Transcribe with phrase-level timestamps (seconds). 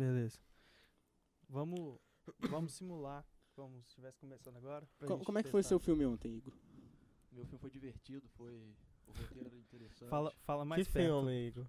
[0.00, 0.38] Beleza.
[1.48, 1.98] Vamos,
[2.48, 4.88] vamos simular como se estivesse começando agora.
[5.06, 5.68] Co- como é que foi testar.
[5.70, 6.52] seu filme ontem, Igor?
[7.32, 8.74] Meu filme foi divertido, foi.
[9.06, 10.08] O roteiro era interessante.
[10.08, 11.06] Fala, fala mais que perto.
[11.06, 11.66] filme, Igor?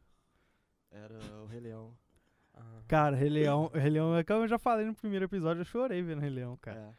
[0.92, 1.98] Era o Rei Leão.
[2.54, 2.84] Ah.
[2.88, 6.02] Cara, Rei Leão, Rei Leão, é como eu já falei no primeiro episódio, eu chorei
[6.02, 6.80] vendo Rei Leão, cara.
[6.80, 6.96] É.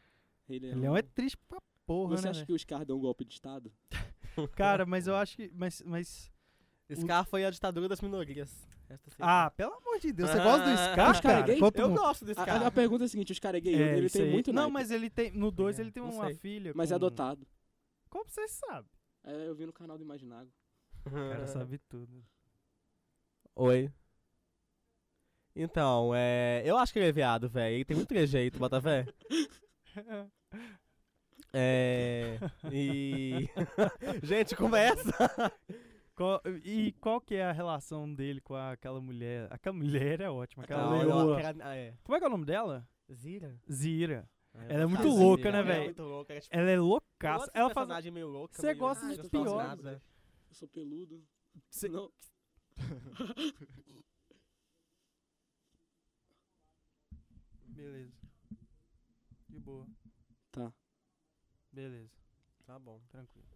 [0.49, 2.31] Rei Rei Leão é triste pra porra, Você né?
[2.31, 2.47] acha velho?
[2.47, 3.73] que o Scar deu um golpe de Estado?
[4.57, 5.51] Cara, mas eu acho que.
[5.55, 5.81] Mas.
[5.83, 6.31] mas
[6.95, 8.67] Scar foi a ditadura das minorias.
[8.93, 11.47] Esta ah, pelo amor de Deus, você gosta do Ah, Scar, o Scar é cara?
[11.47, 11.59] gay?
[11.59, 12.65] Quanto eu gosto desse A, cara.
[12.65, 14.31] a- a pergunta é a seguinte, o Scar é gay, É, ele tem aí.
[14.31, 14.73] muito Não, naipe.
[14.75, 15.31] mas ele tem.
[15.31, 16.35] No 2 É, ele tem uma sei.
[16.37, 16.73] filha.
[16.75, 17.47] Mas é com- adotado.
[18.11, 18.89] Como você sabe?
[19.25, 20.51] É, eu vi no canal do Imaginago.
[21.07, 21.11] O
[21.45, 22.23] cara sabe tudo.
[23.57, 23.91] Oi.
[25.55, 26.63] Então, é.
[26.65, 27.75] Eu acho que ele é viado, velho.
[27.77, 29.07] Ele tem muito trejeito, bota fé.
[31.55, 32.39] É.
[32.73, 33.47] E.
[34.23, 35.53] Gente, começa!
[36.15, 39.49] Qual- e qual que é a relação dele com aquela mulher?
[39.51, 39.75] Aquela
[40.17, 41.41] mulher é ótima, aquela Não, leoa.
[41.63, 41.95] ah, é.
[42.05, 42.87] Como é que é o nome dela?
[43.11, 43.59] Zira?
[43.71, 44.29] Zira.
[44.55, 45.15] É, Ela é muito Zira.
[45.15, 45.85] louca, né, Ela é velho?
[45.85, 46.35] muito louca.
[46.35, 47.51] é tipo, Ela é loucaça.
[47.55, 47.75] Ela faz.
[47.87, 48.55] personagem meio louca.
[48.55, 50.01] Você meio gosta dos desproporcionado, piores.
[50.01, 50.07] né?
[50.51, 51.25] Eu sou peludo.
[51.71, 52.11] Cê- Não.
[57.69, 58.13] Beleza.
[59.49, 59.87] De boa.
[60.51, 60.73] Tá.
[61.73, 62.11] Beleza.
[62.67, 63.01] Tá bom.
[63.11, 63.47] Tranquilo.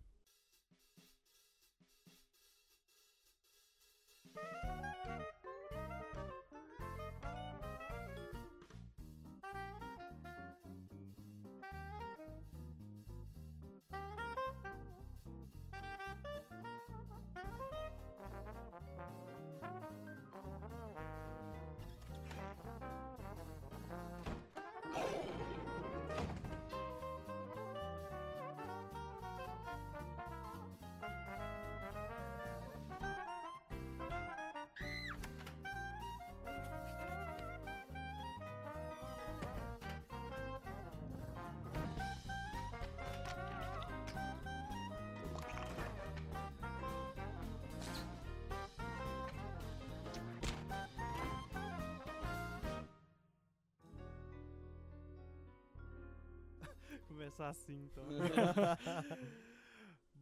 [57.16, 58.04] Começar assim, então.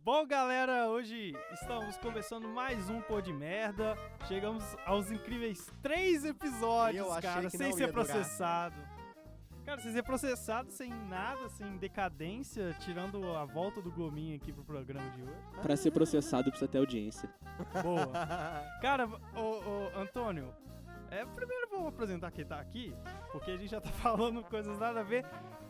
[0.05, 3.97] Bom, galera, hoje estamos começando mais um Pô de Merda.
[4.29, 7.93] Chegamos aos incríveis três episódios, cara, sem ser ia durar.
[7.93, 8.77] processado.
[9.65, 14.63] Cara, sem ser processado, sem nada, sem decadência, tirando a volta do Gominho aqui pro
[14.63, 15.63] programa de hoje.
[15.63, 17.29] Pra ser processado precisa ter audiência.
[17.83, 18.07] Boa.
[18.81, 20.55] Cara, ô, ô, Antônio,
[21.11, 22.95] é, primeiro vou apresentar quem tá aqui,
[23.33, 25.27] porque a gente já tá falando coisas nada a ver.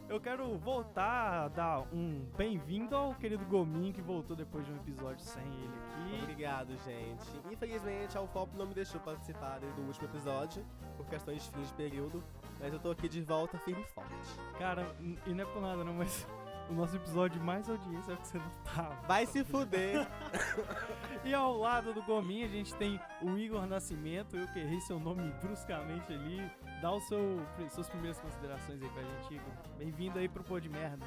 [0.06, 4.76] Eu quero voltar a dar um bem-vindo ao querido Gominho que voltou depois de um
[4.76, 6.22] episódio sem ele aqui.
[6.22, 7.25] Obrigado, gente.
[7.50, 10.64] Infelizmente, a UFOP não me deixou participar do último episódio,
[10.97, 12.22] por questões de fim de período,
[12.60, 14.12] mas eu tô aqui de volta firme e forte.
[14.59, 14.94] Cara,
[15.26, 16.26] e não é por nada não, mas
[16.69, 18.94] o nosso episódio mais audiência é que você não tava.
[19.06, 20.06] Vai se fuder!
[21.25, 25.00] E ao lado do Gominho a gente tem o Igor Nascimento, eu que errei seu
[25.00, 26.50] nome bruscamente ali.
[26.84, 27.40] Dá o seu,
[27.70, 29.54] suas primeiras considerações aí pra gente, Igor.
[29.78, 31.06] Bem-vindo aí pro Pô de Merda.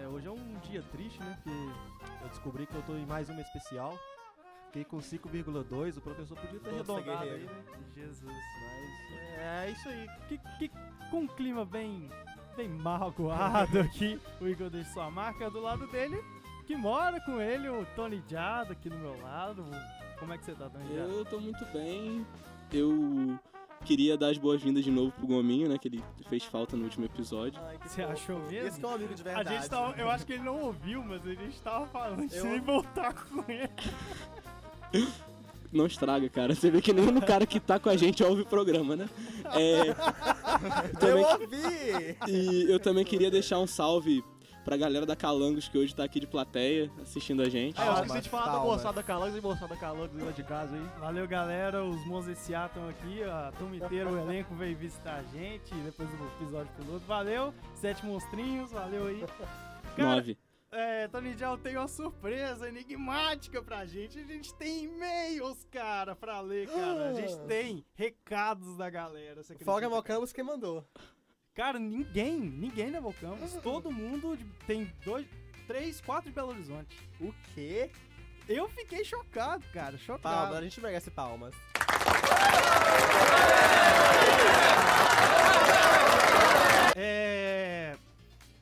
[0.00, 1.38] É, hoje é um dia triste, né?
[1.44, 1.58] Porque
[2.22, 3.94] eu descobri que eu tô em mais uma especial.
[4.68, 7.64] Fiquei com 5,2, o professor podia ter arredondado aí, né?
[7.94, 8.24] Jesus.
[8.24, 10.06] Mas é, é isso aí.
[10.28, 10.70] Que, que,
[11.10, 12.08] com um clima bem,
[12.56, 16.24] bem magoado aqui, o Igor deixa sua marca do lado dele,
[16.66, 19.62] que mora com ele, o Tony Jado aqui do meu lado.
[20.18, 21.12] Como é que você tá, Tony Jado?
[21.12, 22.26] Eu tô muito bem.
[22.72, 23.38] Eu
[23.82, 25.76] queria dar as boas-vindas de novo pro Gominho, né?
[25.78, 27.60] Que ele fez falta no último episódio.
[27.66, 28.12] Ai, que Você fofo.
[28.12, 28.68] achou mesmo?
[28.68, 29.56] Esse que é um amigo de A verdade.
[29.56, 32.62] gente tava, eu acho que ele não ouviu, mas a gente tava falando de Eu-
[32.62, 33.70] voltar com ele.
[35.72, 36.54] Não estraga, cara.
[36.54, 39.08] Você vê que nem o cara que tá com a gente ouve o programa, né?
[39.54, 42.16] É, Eu também, ouvi!
[42.28, 44.22] e eu também queria deixar um salve
[44.64, 47.80] pra galera da Calangos que hoje tá aqui de plateia assistindo a gente.
[47.80, 51.00] Ah, eu esqueci de falar da moçada Calangos e moçada Calangos lá de casa aí.
[51.00, 51.84] Valeu, galera.
[51.84, 53.22] Os Monzessiá estão aqui.
[53.22, 57.04] A turma inteira, o elenco veio visitar a gente depois do episódio piloto.
[57.06, 57.54] Valeu.
[57.74, 59.24] Sete monstrinhos, valeu aí.
[59.96, 60.38] Cara, Nove.
[60.70, 64.18] É, Tony Jal tem uma surpresa enigmática pra gente.
[64.18, 67.10] A gente tem e-mails, cara, pra ler, cara.
[67.10, 69.42] A gente tem recados da galera.
[69.42, 69.90] Você Folga?
[69.90, 70.82] Malcampos quem mandou.
[71.54, 73.52] Cara, ninguém, ninguém na Volcamos.
[73.62, 75.26] Todo mundo de- tem dois,
[75.66, 76.96] três, quatro de Belo Horizonte.
[77.20, 77.90] O quê?
[78.48, 80.22] Eu fiquei chocado, cara, chocado.
[80.22, 81.54] Palmas, a gente merece palmas.
[86.96, 87.96] É.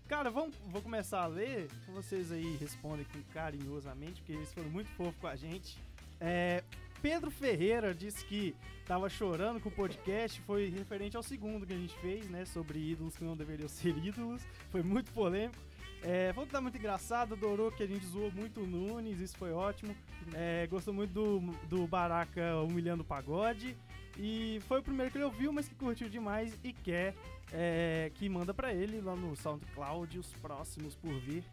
[0.08, 1.68] Cara, vamos, vou começar a ler.
[1.88, 5.78] Vocês aí respondem com carinhosamente, porque eles foram muito fofos com a gente.
[6.20, 6.62] É,
[7.02, 8.54] Pedro Ferreira disse que
[8.86, 10.40] tava chorando com o podcast.
[10.42, 12.44] Foi referente ao segundo que a gente fez, né?
[12.44, 14.42] Sobre ídolos que não deveriam ser ídolos.
[14.70, 15.58] Foi muito polêmico.
[16.02, 19.36] É, falou que tá muito engraçado, adorou que a gente zoou muito o Nunes, isso
[19.36, 19.94] foi ótimo.
[20.32, 23.76] É, gostou muito do, do Baraka humilhando o pagode.
[24.18, 27.14] E foi o primeiro que ele ouviu, mas que curtiu demais e quer
[27.52, 31.44] é, que manda pra ele lá no SoundCloud os próximos por vir.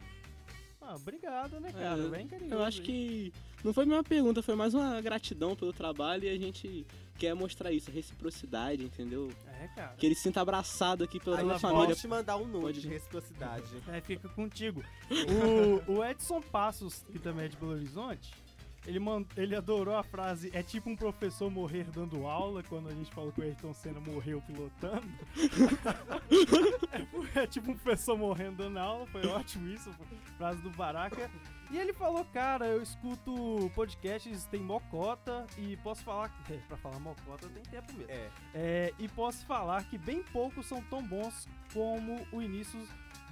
[0.89, 2.01] Ah, obrigado, né, cara?
[2.01, 2.55] É, Bem carinhoso.
[2.55, 2.85] Eu acho aí.
[2.85, 6.85] que não foi uma pergunta, foi mais uma gratidão pelo trabalho e a gente
[7.17, 9.29] quer mostrar isso, a reciprocidade, entendeu?
[9.61, 9.95] É, cara.
[9.97, 11.87] Que ele se sinta abraçado aqui pela Aí toda a nós família.
[11.87, 12.81] pode te mandar um nude Pode.
[12.81, 13.65] de reciprocidade.
[13.89, 14.81] É, fica contigo.
[15.87, 18.31] O, o Edson Passos, que também é de Belo Horizonte,
[18.87, 22.93] ele, man- ele adorou a frase é tipo um professor morrer dando aula, quando a
[22.93, 25.05] gente falou que o Ayrton Senna morreu pilotando.
[27.35, 29.91] é, é tipo um professor morrendo dando aula, foi ótimo isso,
[30.37, 31.29] frase do Baraka.
[31.69, 36.27] E ele falou, cara, eu escuto podcasts, tem mocota, e posso falar...
[36.49, 38.09] É, pra falar mocota tem tempo mesmo.
[38.09, 38.29] É.
[38.55, 42.79] É, e posso falar que bem poucos são tão bons como o início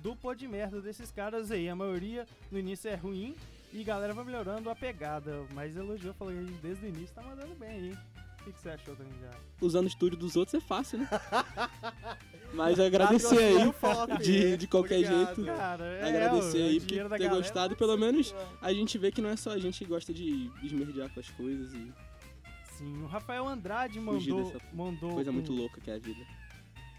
[0.02, 1.70] do pó de merda desses caras aí.
[1.70, 3.34] A maioria no início é ruim
[3.80, 5.46] e galera vai melhorando a pegada.
[5.54, 7.92] Mas elogiou, falou que a gente desde o início tá mandando bem aí.
[7.92, 9.10] O que, que você achou, Tony?
[9.22, 9.32] Já?
[9.60, 11.10] Usando o estúdio dos outros é fácil, né?
[12.54, 15.36] Mas agradecer aí de, de qualquer obrigado.
[15.36, 15.46] jeito.
[15.58, 18.36] Cara, é, Agradecer o aí por ter galera gostado, vai pelo menos.
[18.62, 21.30] A gente vê que não é só a gente que gosta de esmerdear com as
[21.32, 21.92] coisas e
[22.78, 24.44] Sim, o Rafael Andrade mandou.
[24.52, 26.22] dessa mandou coisa um- muito louca que é a vida.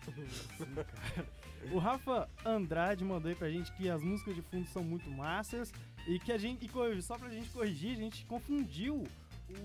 [1.72, 5.72] O Rafa Andrade mandou aí pra gente que as músicas de fundo são muito massas
[6.06, 9.04] e que a gente, e só pra gente corrigir, a gente confundiu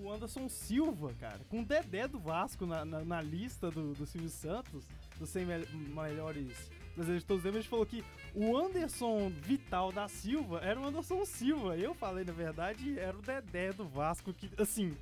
[0.04, 4.06] o Anderson Silva, cara, com o Dedé do Vasco na, na, na lista do, do
[4.06, 4.86] Silvio Santos,
[5.18, 7.58] dos 100 mel- melhores brasileiros de todos os tempos.
[7.58, 8.04] A gente falou que
[8.36, 11.76] o Anderson Vital da Silva era o Anderson Silva.
[11.78, 14.96] Eu falei, na verdade, era o Dedé do Vasco, que, assim,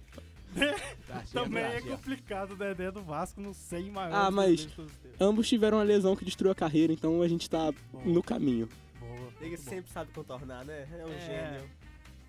[1.08, 4.68] Tá também é complicado o Dedé do Vasco nos 100 maiores Ah, mas-.
[5.20, 8.02] Ambos tiveram uma lesão que destruiu a carreira, então a gente tá Bom.
[8.06, 8.68] no caminho.
[9.00, 9.30] Boa.
[9.42, 10.88] Ele sempre sabe contornar, né?
[11.00, 11.20] É um É.
[11.20, 11.70] gênio.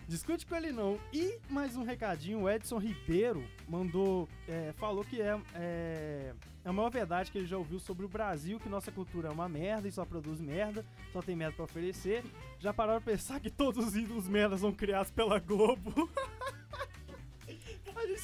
[0.08, 0.98] Discute com ele não.
[1.12, 6.34] E mais um recadinho, o Edson Ribeiro mandou, é, falou que é, é,
[6.64, 9.30] é a maior verdade que ele já ouviu sobre o Brasil, que nossa cultura é
[9.30, 12.24] uma merda e só produz merda, só tem merda pra oferecer.
[12.58, 16.10] Já pararam pra pensar que todos os ídolos merdas são criados pela Globo?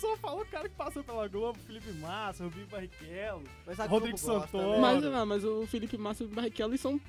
[0.01, 3.43] Só falou o cara que passou pela Globo, Felipe Massa, Rubinho Barrichello.
[3.67, 4.73] Mas a Rodrigo Globo gosta, Santoro.
[4.73, 4.79] né?
[4.81, 7.01] Mas, ah, mas o Felipe Massa e o Barrichello eles são.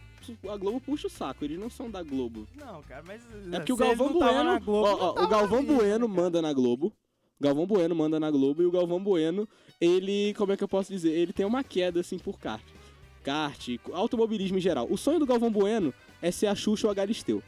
[0.50, 2.48] A Globo puxa o saco, eles não são da Globo.
[2.56, 3.22] Não, cara, mas...
[3.51, 4.44] É porque o Galvão não Bueno.
[4.44, 6.22] na Globo, ó, não ó, o Galvão ali, Bueno cara?
[6.22, 6.94] manda na Globo.
[7.39, 9.48] O Galvão Bueno manda na Globo e o Galvão Bueno,
[9.80, 11.12] ele, como é que eu posso dizer?
[11.12, 12.63] Ele tem uma queda assim por kart.
[13.24, 14.88] Kart, automobilismo em geral.
[14.90, 17.44] O sonho do Galvão Bueno é ser a Xuxa ou a Galisteu.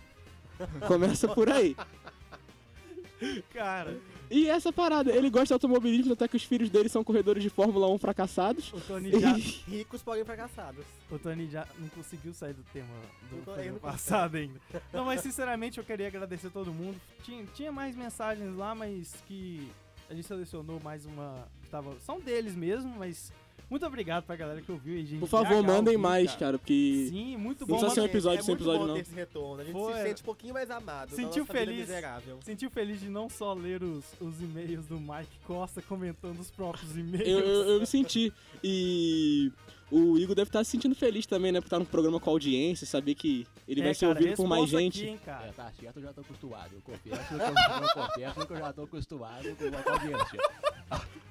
[0.87, 1.75] Começa por aí.
[3.51, 3.97] Cara,
[4.29, 7.49] E essa parada, ele gosta de automobilismo, até que os filhos dele são corredores de
[7.49, 8.71] Fórmula 1 fracassados.
[8.73, 9.31] o Tony já...
[9.67, 10.85] Ricos, porém fracassados.
[11.09, 12.87] O Tony já não conseguiu sair do tema
[13.31, 14.59] do tô- não passado ainda.
[14.93, 16.99] Não, mas sinceramente eu queria agradecer todo mundo.
[17.23, 19.67] Tinha, tinha mais mensagens lá, mas que
[20.09, 21.99] a gente selecionou mais uma que tava.
[21.99, 23.31] São deles mesmo, mas
[23.69, 25.19] muito obrigado pra galera que ouviu aí, gente.
[25.19, 27.07] Por favor, mandem ouviu, mais, cara, porque.
[27.09, 27.73] Sim, muito Não bom.
[27.79, 28.93] precisa ser um episódio é sem episódio, bom não.
[28.95, 29.61] ter esse retorno.
[29.61, 29.93] A gente Foi.
[29.93, 31.09] se sente um pouquinho mais amado.
[31.09, 32.45] Sentiu da nossa vida feliz?
[32.45, 36.95] Sentiu feliz de não só ler os, os e-mails do Mike Costa comentando os próprios
[36.97, 37.27] e-mails.
[37.27, 38.31] Eu, eu, eu me senti.
[38.63, 39.51] E
[39.91, 41.59] o Igor deve estar se sentindo feliz também, né?
[41.59, 44.47] Por estar num programa com audiência, saber que ele É, vai ser cara, ouvido por
[44.47, 45.01] mais gente.
[45.01, 45.53] Aqui, hein, É, cara.
[45.53, 46.69] tá certo, eu já tô acostumado.
[46.73, 50.39] Eu confesso que eu, eu confesso que eu já tô acostumado com a audiência.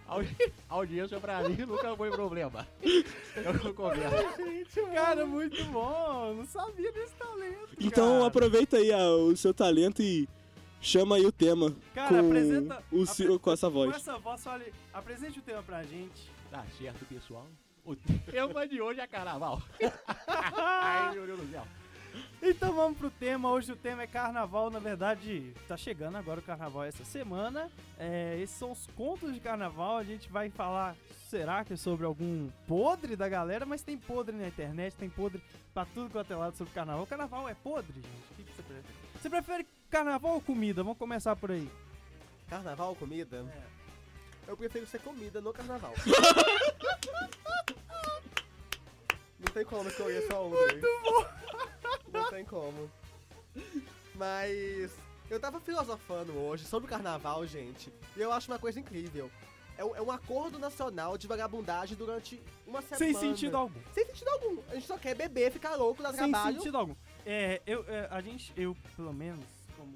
[0.08, 2.66] A, audi- a audiência pra mim nunca foi problema.
[2.82, 4.86] Eu confesso.
[4.94, 6.34] Cara, muito bom.
[6.34, 7.68] Não sabia desse talento.
[7.78, 8.26] Então cara.
[8.26, 10.26] aproveita aí ah, o seu talento e
[10.80, 13.96] chama aí o tema Cara, com, apresenta- o, Ciro- com essa Com voz.
[13.96, 16.30] essa voz, fale, apresente o tema pra gente.
[16.50, 17.46] Tá certo, pessoal.
[17.84, 19.60] O tema de hoje é carnaval.
[20.56, 21.64] Ai, meu Deus do céu.
[22.40, 23.50] Então vamos pro tema.
[23.50, 24.70] Hoje o tema é carnaval.
[24.70, 27.70] Na verdade, tá chegando agora o carnaval essa semana.
[27.98, 29.96] É, esses são os contos de carnaval.
[29.96, 30.96] A gente vai falar,
[31.28, 33.66] será que é sobre algum podre da galera?
[33.66, 35.42] Mas tem podre na internet, tem podre
[35.74, 37.06] pra tudo quanto é lado sobre carnaval.
[37.06, 38.06] Carnaval é podre, gente?
[38.06, 38.94] O que, que você prefere?
[39.20, 40.82] Você prefere carnaval ou comida?
[40.82, 41.68] Vamos começar por aí.
[42.48, 43.44] Carnaval, comida?
[43.52, 43.78] É.
[44.50, 45.92] Eu prefiro ser comida no carnaval.
[49.38, 50.50] Não tem como escolher só um.
[50.50, 51.26] Muito bom.
[52.12, 52.90] Não tem como.
[54.14, 54.92] Mas
[55.30, 57.92] eu tava filosofando hoje sobre o carnaval, gente.
[58.16, 59.30] E eu acho uma coisa incrível.
[59.76, 62.98] É um, é um acordo nacional de vagabundagem durante uma semana.
[62.98, 63.80] Sem sentido algum.
[63.94, 64.60] Sem sentido algum.
[64.70, 66.56] A gente só quer beber, ficar louco, dar Sem trabalho.
[66.56, 66.96] sentido algum.
[67.24, 69.44] É, eu, é, a gente, eu, pelo menos,
[69.76, 69.94] como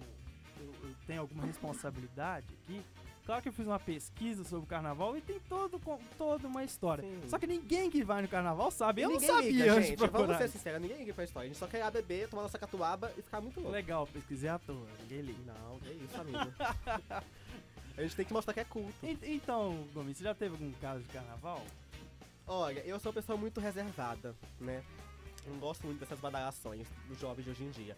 [0.61, 2.81] eu, eu tenho alguma responsabilidade aqui,
[3.25, 5.81] Claro que eu fiz uma pesquisa sobre o carnaval e tem todo,
[6.19, 7.05] toda uma história.
[7.05, 7.21] Sim.
[7.29, 9.03] Só que ninguém que vai no carnaval sabe.
[9.03, 9.99] Eu não sabia liga, antes de gente.
[9.99, 10.39] Vamos procurar.
[10.39, 11.47] ser sinceros, ninguém liga pra história.
[11.47, 13.73] A gente só quer beber, tomar nossa catuaba e ficar muito louco.
[13.73, 14.87] Legal, pesquisei à toa.
[15.03, 15.39] Ninguém liga.
[15.53, 16.53] Não, que isso, amigo.
[17.97, 18.93] a gente tem que mostrar que é culto.
[19.05, 21.63] En- Então, Gomes, você já teve algum caso de carnaval?
[22.47, 24.83] Olha, eu sou uma pessoa muito reservada, né?
[25.47, 27.97] Não gosto muito dessas badalações dos jovens de hoje em dia.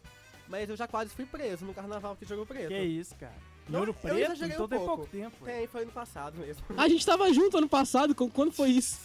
[0.48, 2.68] Mas eu já quase fui preso no carnaval que jogou preto.
[2.68, 3.34] Que isso, cara?
[3.68, 4.18] Não, Ouro eu Preto?
[4.18, 4.96] exagerei Então um tem pouco.
[4.96, 5.44] pouco tempo.
[5.44, 6.62] Tem, foi ano passado mesmo.
[6.76, 8.98] A gente tava junto ano passado, quando foi isso?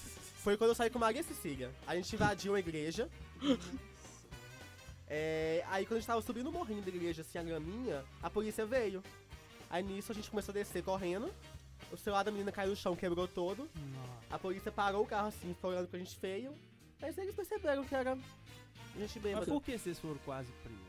[0.43, 1.71] Foi quando eu saí com Maria Cecília.
[1.87, 3.09] A gente invadiu a igreja.
[5.11, 8.29] É, aí quando a gente tava subindo o morrinho da igreja, assim, a graminha, a
[8.29, 9.03] polícia veio.
[9.67, 11.33] Aí nisso a gente começou a descer correndo.
[11.91, 13.63] O celular da menina caiu no chão, quebrou todo.
[13.75, 14.19] Nossa.
[14.29, 16.53] A polícia parou o carro assim, ficou olhando pra gente feio.
[17.01, 18.15] Aí eles perceberam que era
[18.95, 19.45] gente Mas bêbada.
[19.47, 20.88] por que vocês foram quase presos?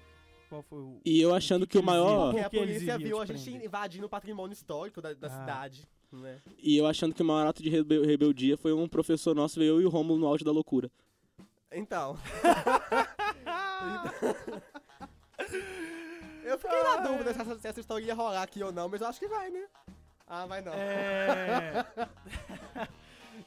[0.50, 1.00] Qual foi o.
[1.04, 2.08] E eu achando que o eles maior.
[2.08, 2.24] viram?
[2.32, 3.64] Porque a que polícia viu a gente prender?
[3.64, 5.30] invadindo o patrimônio histórico da, da Ah.
[5.30, 6.40] cidade, né?
[6.58, 9.76] E eu achando que o maior ato de rebe- rebeldia foi um professor nosso, veio
[9.76, 10.90] eu e o Rômulo no auge da loucura.
[11.72, 12.18] Então.
[16.44, 19.00] eu fiquei na dúvida se essa, se essa história ia rolar aqui ou não, mas
[19.00, 19.64] eu acho que vai, né?
[20.26, 20.72] Ah, vai não.
[20.72, 21.86] É.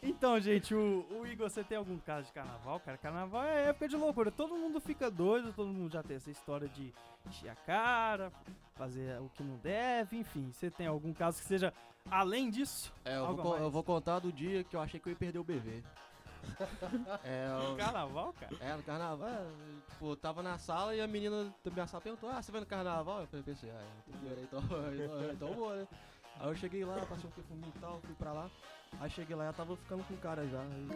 [0.03, 2.79] então, gente, o, o Igor, você tem algum caso de carnaval?
[2.79, 4.29] Cara, carnaval é época de loucura.
[4.31, 6.93] Todo mundo fica doido, todo mundo já tem essa história de
[7.27, 8.31] encher a cara,
[8.75, 10.51] fazer o que não deve, enfim.
[10.51, 11.73] Você tem algum caso que seja
[12.11, 12.93] além disso?
[13.05, 15.39] É, eu vou, eu vou contar do dia que eu achei que eu ia perder
[15.39, 15.81] o bebê.
[17.23, 18.55] é, eu- Carnaval, cara?
[18.59, 19.45] é, no carnaval, é,
[19.89, 22.59] tipo, eu tava na sala e a menina da minha sala perguntou, ah, você vai
[22.59, 23.25] no carnaval?
[23.31, 24.59] Eu pensei, ah, tem dinheiro aí, então,
[24.93, 25.87] então, então eu vou, né?
[26.39, 28.49] Aí eu cheguei lá, passei um perfuminho e tal, fui pra lá.
[28.99, 30.59] Aí cheguei lá e tava ficando com o cara já.
[30.59, 30.87] Aí,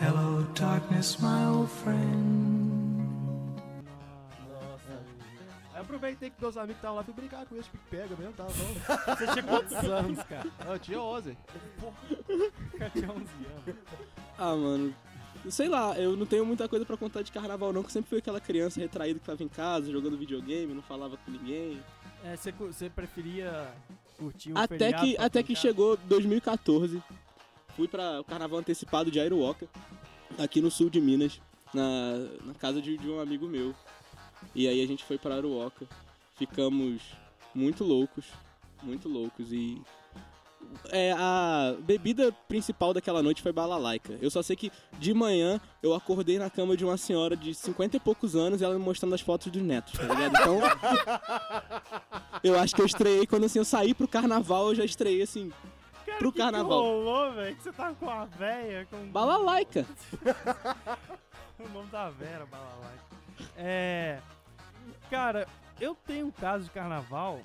[0.00, 2.74] Hello, darkness, my old friend.
[4.48, 5.04] Nossa.
[5.72, 8.74] aí aproveitei que meus amigos estavam lá, fui brincar com eles, pique-pega mesmo, tava bom.
[9.16, 10.50] Você tinha quantos anos, cara?
[10.66, 11.38] Eu tinha 11.
[11.78, 13.76] Eu tinha 11 anos.
[14.36, 14.94] Ah, mano.
[15.50, 18.08] Sei lá, eu não tenho muita coisa pra contar de carnaval, não, que eu sempre
[18.08, 21.82] fui aquela criança retraída que tava em casa, jogando videogame, não falava com ninguém.
[22.24, 23.68] É, você, preferia
[24.16, 27.02] curtir um Até feriado que, até que chegou 2014,
[27.76, 29.68] fui para o carnaval antecipado de Airuoca,
[30.38, 31.40] aqui no sul de Minas,
[31.72, 33.74] na, na casa de, de um amigo meu.
[34.54, 35.86] E aí a gente foi para Airuoca,
[36.36, 37.02] ficamos
[37.54, 38.26] muito loucos,
[38.82, 39.80] muito loucos e
[40.90, 44.18] é, a bebida principal daquela noite foi balalaica.
[44.20, 47.96] Eu só sei que de manhã eu acordei na cama de uma senhora de 50
[47.96, 50.36] e poucos anos e ela me mostrando as fotos dos netos, tá ligado?
[50.40, 50.60] Então,
[52.42, 55.52] eu acho que eu estreiei quando assim eu saí pro carnaval, eu já estreiei assim,
[56.14, 56.80] Cara, pro que que carnaval.
[56.80, 57.56] rolou, velho?
[57.56, 59.10] Que você tava com a véia, com...
[59.10, 59.84] balalaica.
[61.58, 63.04] O nome da Vera, Balalaica.
[63.56, 64.20] É.
[65.08, 65.46] Cara,
[65.80, 67.40] eu tenho um caso de carnaval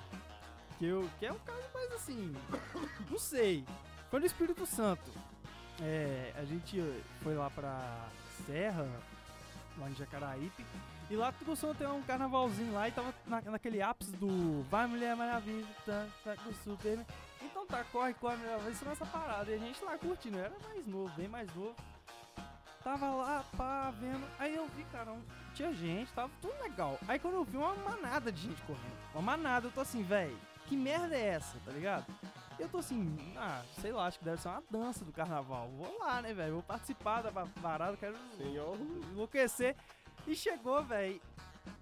[0.78, 2.34] que, eu, que é um caso mais assim.
[3.08, 3.64] Não sei.
[4.10, 5.10] Foi no Espírito Santo.
[5.80, 6.82] É, a gente
[7.22, 7.80] foi lá pra
[8.46, 8.86] Serra,
[9.78, 10.66] lá em Jacaraípe.
[11.08, 15.14] E lá costumam ter um carnavalzinho lá e tava na- naquele ápice do Vai Mulher
[15.16, 16.98] Maravilha, tá, tá com super.
[17.42, 19.50] Então tá, corre, corre, Maravilha, isso nessa parada.
[19.50, 21.74] E a gente lá curtindo, eu era mais novo, bem mais novo.
[22.82, 24.26] Tava lá, pá, vendo.
[24.38, 25.22] Aí eu vi, cara, um-
[25.54, 26.98] tinha gente, tava tudo legal.
[27.06, 30.36] Aí quando eu vi uma manada de gente correndo, uma manada, eu tô assim, velho,
[30.66, 32.06] que merda é essa, tá ligado?
[32.58, 35.68] Eu tô assim, ah, sei lá, acho que deve ser uma dança do carnaval.
[35.76, 36.54] Vou lá, né, velho?
[36.54, 37.32] Vou participar da
[37.62, 38.76] parada, quero Senhor.
[39.12, 39.74] enlouquecer.
[40.26, 41.20] E chegou, velho.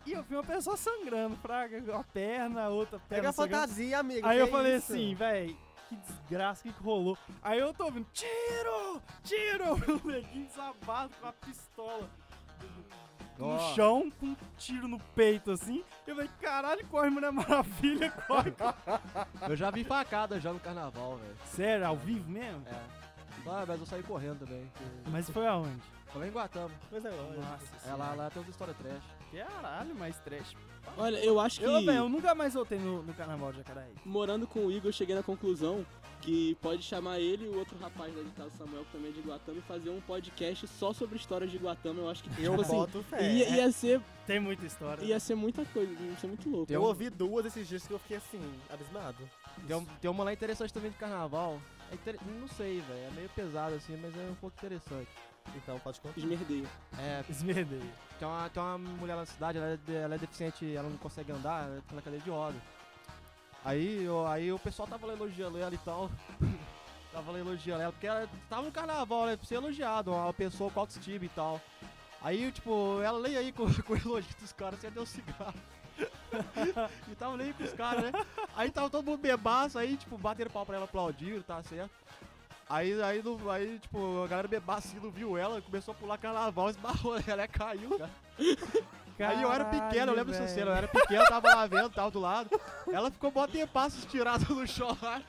[0.08, 3.08] E eu vi uma pessoa sangrando, fraga, uma perna, outra perna.
[3.08, 3.62] Pega a sangrando.
[3.66, 4.26] fantasia, amigo.
[4.26, 4.90] Aí eu falei isso?
[4.92, 5.54] assim, velho,
[5.86, 7.18] que desgraça, o que, que rolou?
[7.42, 9.02] Aí eu tô ouvindo, tiro!
[9.22, 9.74] Tiro!
[10.02, 12.08] O neguinho sabado com a pistola
[13.38, 13.58] no Ó.
[13.74, 15.84] chão, com um tiro no peito, assim.
[16.06, 18.52] Eu falei, caralho, corre, Mulher Maravilha, corre.
[19.46, 21.36] Eu já vi facada já no carnaval, velho.
[21.44, 22.64] Sério, ao vivo mesmo?
[22.66, 22.80] É.
[23.46, 24.70] Ah, mas eu saí correndo também.
[24.74, 25.80] que- Mas foi aonde?
[26.06, 26.70] Foi lá em Guatama.
[26.90, 27.40] Pois é, lógico.
[27.40, 29.02] Nossa É, lá, lá tem umas histórias trash.
[29.32, 30.56] Caralho, mais trash.
[30.96, 33.92] Olha, eu acho que Eu, velho, eu nunca mais voltei no, no carnaval de Jacaraí.
[34.04, 35.84] morando com o Igor, eu cheguei na conclusão
[36.22, 39.14] que pode chamar ele e o outro rapaz lá de casa, Samuel, que também é
[39.14, 42.00] de Guatama, e fazer um podcast só sobre histórias de Guatama.
[42.00, 43.22] Eu acho que Eu tipo assim, boto fé.
[43.32, 45.04] ia, ia ser, Tem muita história.
[45.04, 46.72] ia ser muita coisa, ia ser muito louco.
[46.72, 49.28] Eu ouvi duas esses dias que eu fiquei assim, abismado.
[49.66, 51.60] Tem, um- tem uma lá interessante também de carnaval.
[51.90, 53.00] É inter- Não sei, velho.
[53.06, 55.08] É meio pesado assim, mas é um pouco interessante.
[55.56, 56.18] Então, pode contar.
[56.18, 56.66] Esmerdeia.
[56.98, 57.82] É, Esmerdei.
[58.18, 60.96] tem uma, tem uma mulher lá na cidade, ela é, ela é deficiente, ela não
[60.98, 62.56] consegue andar, ela tá na cadeira de roda.
[63.64, 66.10] Aí, eu- aí o pessoal tava lá elogiando ela e tal.
[67.12, 69.36] tava lá elogiando ela, porque ela tava no carnaval, né?
[69.36, 71.60] Pra ser elogiado, uma pessoa com autoestima e tal.
[72.22, 75.54] Aí, tipo, ela leia aí com, com o elogio dos caras, você deu um cigarro.
[77.10, 78.12] e tava nem com os caras, né?
[78.56, 81.90] Aí tava todo mundo bebaço, aí, tipo, bateram pau pra ela aplaudir, tá certo.
[82.68, 86.68] Aí, aí, não- aí, tipo, a galera assim, não viu ela, começou a pular carnaval,
[86.70, 88.10] esbarrou ela caiu, cara.
[89.18, 92.10] Aí eu era pequeno, eu lembro dessa cena, eu era pequeno, tava lá vendo, tava
[92.10, 92.60] do lado.
[92.92, 95.22] Ela ficou bota em passo estirada no chão lá.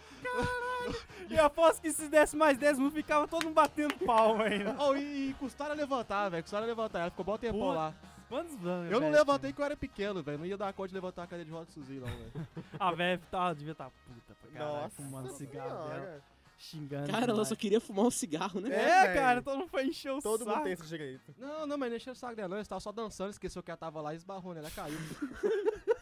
[1.30, 4.76] E eu aposto que se desse mais 10 minutos, ficava todo mundo batendo palma ainda.
[4.80, 7.00] Oh, e, e custaram a levantar, velho, custaram a levantar.
[7.00, 7.94] Ela ficou bom tempão Pô, lá.
[8.28, 8.92] Quantos anos?
[8.92, 9.18] Eu não velho?
[9.18, 10.38] levantei porque eu era pequeno, velho.
[10.38, 12.32] Não ia dar conta de levantar a cadeira de roda Suzy, não, velho.
[12.80, 16.22] A velha tava, devia estar puta pra caralho, Nossa fumando cigarro dela,
[16.60, 17.08] xingando.
[17.08, 17.48] Cara, ela demais.
[17.48, 18.70] só queria fumar um cigarro, né?
[18.76, 20.52] É, É, cara, todo mundo foi encher o Todo saco.
[20.58, 21.34] mundo tem esse direito.
[21.38, 22.58] Não, não, mas não encheu o saco dela, não.
[22.58, 24.98] Eles estavam só dançando, esqueceu que ela tava lá e esbarrou nela, caiu.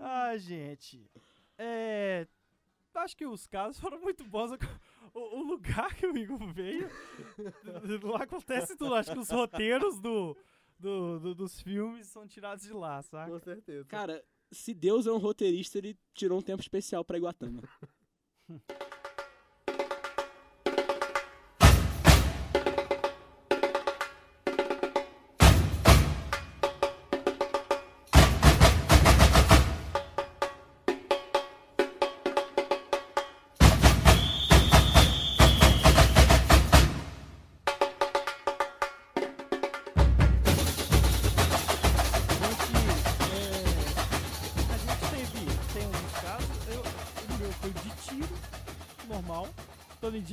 [0.00, 1.10] Ah, gente.
[1.56, 2.26] É.
[2.94, 4.50] Acho que os casos foram muito bons.
[5.14, 6.88] O, o lugar que o Igor veio.
[8.02, 8.94] lá acontece tudo.
[8.94, 10.36] Acho que os roteiros do,
[10.78, 13.30] do- do- dos filmes são tirados de lá, saca?
[13.30, 13.84] Com certeza.
[13.86, 17.62] Cara, se Deus é um roteirista, ele tirou um tempo especial pra Iguatama.
[18.48, 18.56] Hmm.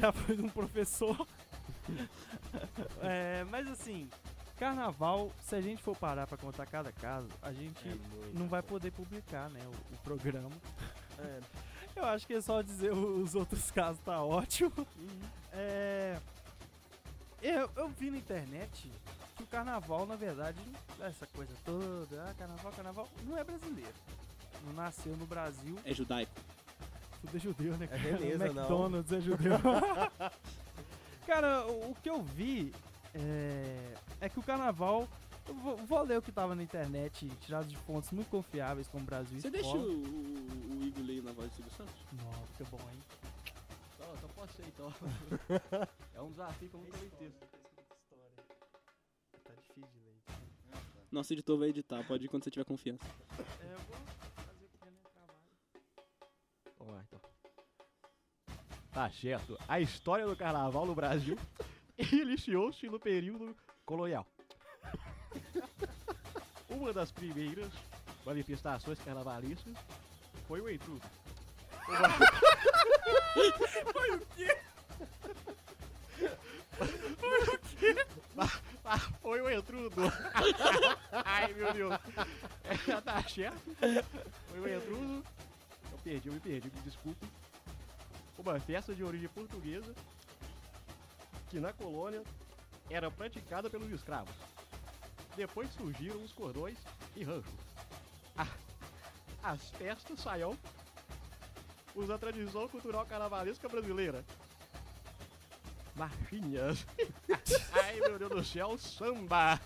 [0.06, 1.28] Dia foi de um professor.
[3.02, 4.10] É, mas assim,
[4.58, 8.02] carnaval, se a gente for parar pra contar cada caso, a gente
[8.34, 10.50] não vai poder publicar, né, o, o programa.
[11.20, 11.40] É.
[11.96, 14.72] Eu acho que é só dizer os outros casos tá ótimo.
[15.54, 16.18] É,
[17.42, 18.92] eu, eu vi na internet
[19.38, 20.60] que o carnaval, na verdade,
[21.00, 23.94] essa coisa toda, ah, carnaval, carnaval, não é brasileiro.
[24.66, 26.34] Não nasceu no Brasil, É judaico.
[27.26, 27.86] Tudo é judeu, né?
[27.86, 28.18] É cara?
[28.18, 28.64] Veneza, não.
[28.64, 29.54] McDonald's é judeu.
[31.26, 32.74] cara, o, que eu vi
[33.14, 35.08] é, é que o carnaval.
[35.48, 39.06] Eu vou, vou ler o que tava na internet, tirado de fontes muito confiáveis, como
[39.06, 39.62] Brasil Você Escola.
[39.62, 41.94] deixa o, o, o Igor ler na voz do Silvio Santos?
[42.14, 43.04] Nossa, fica bom, hein?
[43.94, 44.92] Então, então pode ser, então.
[46.16, 47.10] é um desafio que eu nunca vi.
[49.44, 50.16] Tá difícil de ler.
[51.12, 53.06] Nosso editor vai editar, pode ir quando você tiver confiança.
[53.62, 53.75] É,
[58.96, 59.60] Tá certo.
[59.68, 61.38] A história do carnaval no Brasil
[62.00, 63.54] iniciou-se no período
[63.86, 64.26] colonial.
[66.70, 67.70] Uma das primeiras
[68.26, 69.76] manifestações carnavalistas
[70.48, 71.02] foi o intruso.
[78.86, 80.04] Ah, foi o intrudo.
[81.12, 81.94] Ai, meu Deus.
[82.64, 83.60] É, tá certo.
[84.48, 85.24] Foi o intruso.
[85.92, 87.28] Eu perdi, eu me perdi, me desculpe.
[88.46, 89.92] Uma festa de origem portuguesa
[91.50, 92.22] que na colônia
[92.92, 94.36] era praticada pelos escravos.
[95.36, 96.78] Depois surgiram os cordões
[97.16, 97.52] e ranchos.
[98.38, 98.48] Ah,
[99.42, 100.56] as festas saiam
[101.96, 104.24] usa a tradição cultural carnavalesca brasileira.
[105.96, 106.86] Marchinhas.
[107.84, 109.60] Ai, meu Deus do céu, samba.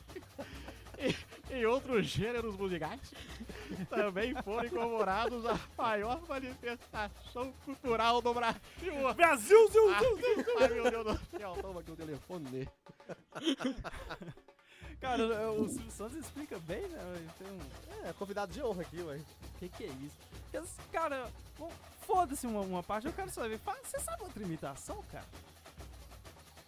[0.98, 3.14] E, e outros gêneros musicais
[3.90, 9.14] também foram incorporados à maior manifestação cultural do Brasil.
[9.16, 10.04] Brasil, Zil, Ai,
[10.62, 12.68] ai, meu Deus do céu, toma aqui o telefone.
[15.00, 17.00] Cara, o Silvio Santos explica bem, né?
[17.42, 18.06] Um.
[18.06, 19.16] É, convidado de honra aqui, ué.
[19.16, 20.18] O que, que é isso?
[20.54, 21.32] Assim, cara,
[22.02, 23.62] foda-se uma, uma parte, eu quero saber.
[23.82, 25.26] Você sabe outra imitação, cara?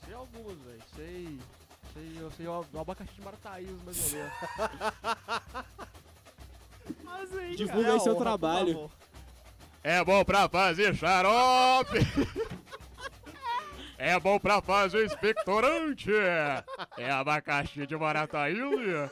[0.06, 0.84] Sei algumas, velho.
[0.96, 1.40] Sei.
[1.94, 4.34] Sei, eu sei o, abacaxi de Marataízes, mais ou menos.
[7.04, 7.94] Mas aí, Divulga cara.
[7.94, 8.92] aí seu honra, trabalho.
[9.84, 11.98] É bom pra fazer xarope!
[13.98, 16.12] É bom pra fazer expectorante!
[16.98, 19.10] É abacaxi de Marataízes!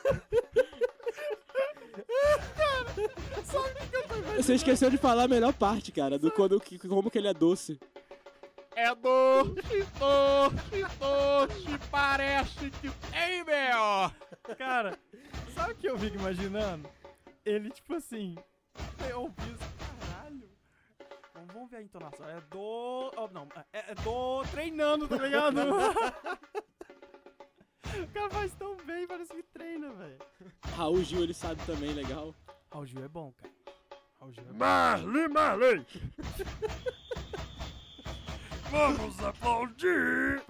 [4.37, 7.33] Você esqueceu de falar a melhor parte, cara, do quando, que- como que ele é
[7.33, 7.79] doce.
[8.75, 14.11] É doce, doce, doce, parece que tem, meu!
[14.57, 14.97] Cara,
[15.53, 16.89] sabe o que eu fico imaginando?
[17.49, 18.37] Ele, tipo assim,
[19.09, 20.47] eu ouvi isso, caralho.
[21.33, 22.29] Vamos, vamos ver a entonação.
[22.29, 23.11] É do.
[23.17, 25.57] oh, não, é, é do treinando, tá ligado?
[28.03, 30.19] o cara faz tão bem, parece que treina, velho.
[30.75, 32.35] Raul Gil, ele sabe também, legal.
[32.71, 33.51] Raul Gil é bom, cara.
[34.19, 34.57] Raul Gil é bom.
[34.59, 35.87] Marli Marley!
[38.69, 40.43] Vamos aplaudir!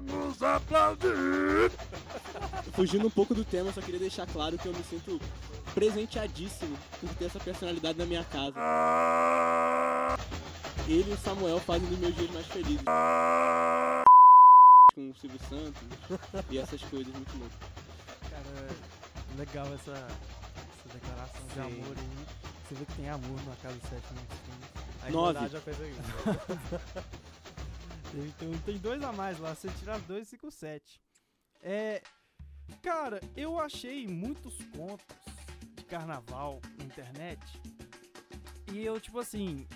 [0.00, 1.70] Vamos aplaudir!
[2.74, 5.20] Fugindo um pouco do tema, só queria deixar claro que eu me sinto
[5.74, 8.58] presenteadíssimo por ter essa personalidade na minha casa.
[10.86, 12.84] Ele e o Samuel fazem dos meus dias mais felizes.
[14.94, 15.82] Com o Silvio Santos
[16.50, 17.58] e essas coisas muito loucas.
[18.30, 18.68] Cara,
[19.38, 21.60] legal essa, essa declaração de Sim.
[21.60, 22.26] amor aí.
[22.68, 24.38] Você vê que tem amor na casa 7 minutos.
[25.02, 25.38] A Nove.
[25.38, 27.04] é uma coisa linda.
[28.10, 31.00] Tem, tem, tem dois a mais lá, você tirar dois, fica o sete.
[31.62, 32.00] É.
[32.82, 35.16] Cara, eu achei muitos contos
[35.74, 37.40] de carnaval na internet.
[38.72, 39.66] E eu, tipo assim.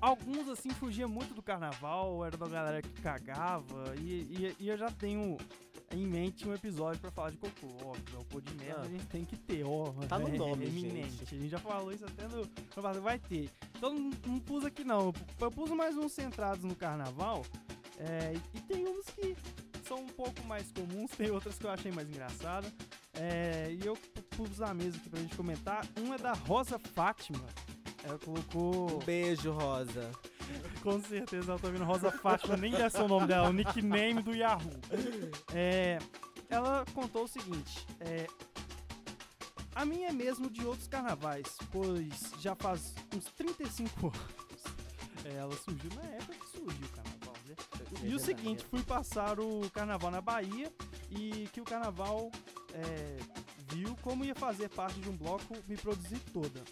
[0.00, 3.94] Alguns assim fugia muito do carnaval, era da galera que cagava.
[4.00, 5.36] E, e, e eu já tenho
[5.90, 7.66] em mente um episódio pra falar de cocô.
[7.84, 8.84] Óbvio, cocô de merda Ah.
[8.84, 9.92] a gente tem que ter, ó.
[10.08, 11.22] Tá no é, nome, é gente.
[11.22, 12.42] A gente já falou isso até no.
[12.42, 13.50] no Vai ter.
[13.76, 15.12] Então não, não pus aqui não.
[15.40, 17.44] Eu pus mais uns centrados no carnaval.
[17.98, 19.36] É, e tem uns que
[19.88, 22.70] são um pouco mais comuns, tem outras que eu achei mais engraçada.
[23.14, 23.96] É, e eu
[24.36, 25.84] pus na mesa aqui pra gente comentar.
[25.98, 27.44] Um é da Rosa Fátima.
[28.04, 28.96] Ela colocou.
[28.96, 30.12] Um beijo, Rosa.
[30.82, 34.22] Com certeza ela tá vendo Rosa Fátima, nem deve ser o nome dela, o nickname
[34.22, 34.80] do Yahoo.
[35.52, 35.98] É,
[36.48, 38.26] ela contou o seguinte: é,
[39.74, 44.18] A minha é mesmo de outros carnavais, pois já faz uns 35 anos.
[45.24, 47.07] É, ela surgiu na época que surgiu né?
[48.02, 50.72] E o seguinte, fui passar o carnaval na Bahia
[51.10, 52.30] e que o carnaval
[52.72, 53.16] é,
[53.68, 56.62] viu como ia fazer parte de um bloco me produzir toda.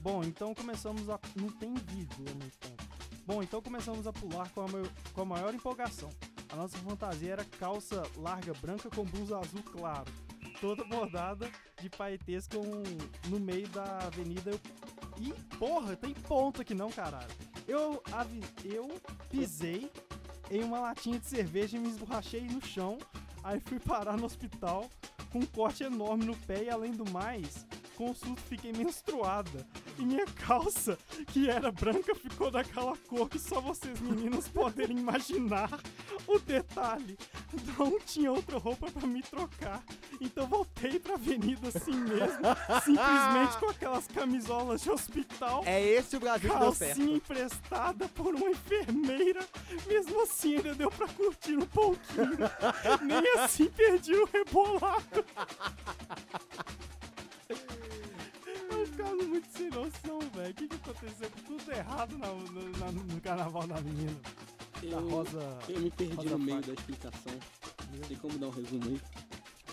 [0.00, 1.18] Bom, então começamos a.
[1.34, 2.86] Não tem vídeo no ponto.
[3.26, 6.10] Bom, então começamos a pular com a, maior, com a maior empolgação.
[6.48, 10.12] A nossa fantasia era calça larga branca com blusa azul claro,
[10.60, 12.62] toda bordada de paetês com
[13.28, 14.50] no meio da avenida.
[14.50, 14.60] Eu,
[15.18, 17.34] e porra, tem ponto aqui não, caralho.
[17.66, 18.88] Eu, avi, eu
[19.28, 19.90] pisei
[20.50, 22.98] em uma latinha de cerveja e me esborrachei no chão.
[23.42, 24.90] Aí fui parar no hospital
[25.30, 29.66] com um corte enorme no pé e além do mais, com o susto fiquei menstruada.
[29.98, 35.70] E minha calça, que era branca, ficou daquela cor que só vocês meninas poderem imaginar.
[36.26, 37.16] O detalhe,
[37.78, 39.82] não tinha outra roupa pra me trocar.
[40.20, 42.42] Então voltei pra avenida assim mesmo,
[42.84, 45.62] simplesmente com aquelas camisolas de hospital.
[45.64, 46.96] É esse o Brasil que deu certo.
[46.96, 49.46] Calcinha emprestada por uma enfermeira.
[49.86, 52.38] Mesmo assim, ainda deu pra curtir um pouquinho.
[53.02, 55.24] Nem assim perdi o rebolado.
[58.96, 60.50] Caso muito sem noção, velho.
[60.50, 61.30] O que, que aconteceu?
[61.46, 64.16] Tudo errado na- no, na- no carnaval da menina.
[64.82, 65.58] Da Eu, Rosa.
[65.68, 67.32] eu me perdi Rosa no meio da explicação.
[68.08, 69.00] Tem como dar um resumo aí?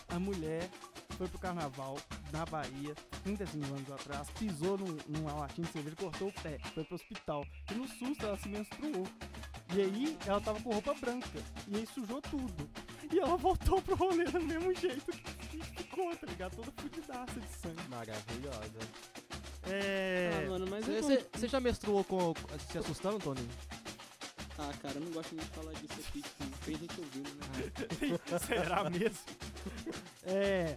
[0.09, 0.69] A mulher
[1.17, 1.97] foi pro carnaval
[2.31, 6.83] na Bahia, 35 anos atrás, pisou num, numa latinha de cerveja, cortou o pé, foi
[6.83, 7.45] pro hospital.
[7.71, 9.05] E no susto ela se menstruou.
[9.75, 11.39] E aí ela tava com roupa branca.
[11.67, 12.69] E aí sujou tudo.
[13.11, 16.55] E ela voltou pro rolê do mesmo jeito que ficou, tá ligado?
[16.55, 17.81] Toda fudidaça de sangue.
[17.89, 18.79] Maravilhosa.
[19.69, 20.43] É.
[20.45, 22.33] Ah, mano, mas eu Você você já menstruou com,
[22.71, 23.47] se assustando, Tony?
[24.57, 26.21] Ah, cara, eu não gosto muito de falar disso aqui.
[26.21, 28.39] tipo, Tem gente ouvindo, né?
[28.45, 29.17] Será mesmo?
[30.25, 30.75] É.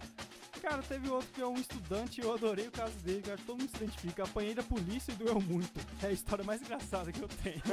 [0.67, 3.35] Cara, teve outro que é um estudante e eu adorei o caso dele, que eu
[3.35, 4.23] acho que todo mundo se identifica.
[4.25, 5.79] Apanhei da polícia e doeu muito.
[6.03, 7.61] É a história mais engraçada que eu tenho.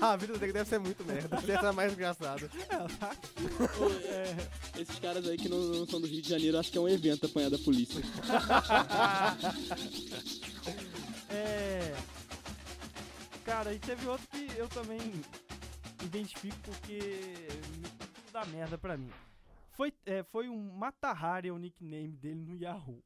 [0.00, 1.36] Ah, a vida dele deve ser muito merda.
[1.40, 2.48] Deve ser mais engraçado.
[2.68, 3.16] Ela tá
[4.04, 6.80] É, Esses caras aí que não, não são do Rio de Janeiro, acho que é
[6.80, 8.00] um evento apanhar da polícia.
[11.30, 11.96] é.
[13.44, 15.00] Cara, e teve outro que eu também
[16.04, 17.00] identifico porque
[17.98, 19.10] tudo dá merda pra mim.
[19.78, 23.00] Foi, é, foi um Matahari, é o nickname dele no Yahoo.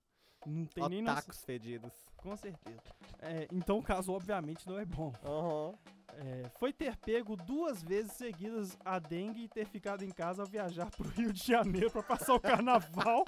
[0.46, 1.18] Não tem nem noção.
[1.18, 1.92] Otakus fedidos.
[2.16, 2.80] Com certeza.
[3.18, 5.12] É, então o caso obviamente não é bom.
[5.22, 5.74] Aham.
[6.14, 10.48] É, foi ter pego duas vezes seguidas a dengue e ter ficado em casa ao
[10.48, 13.20] viajar pro Rio de Janeiro pra passar o carnaval.
[13.20, 13.24] o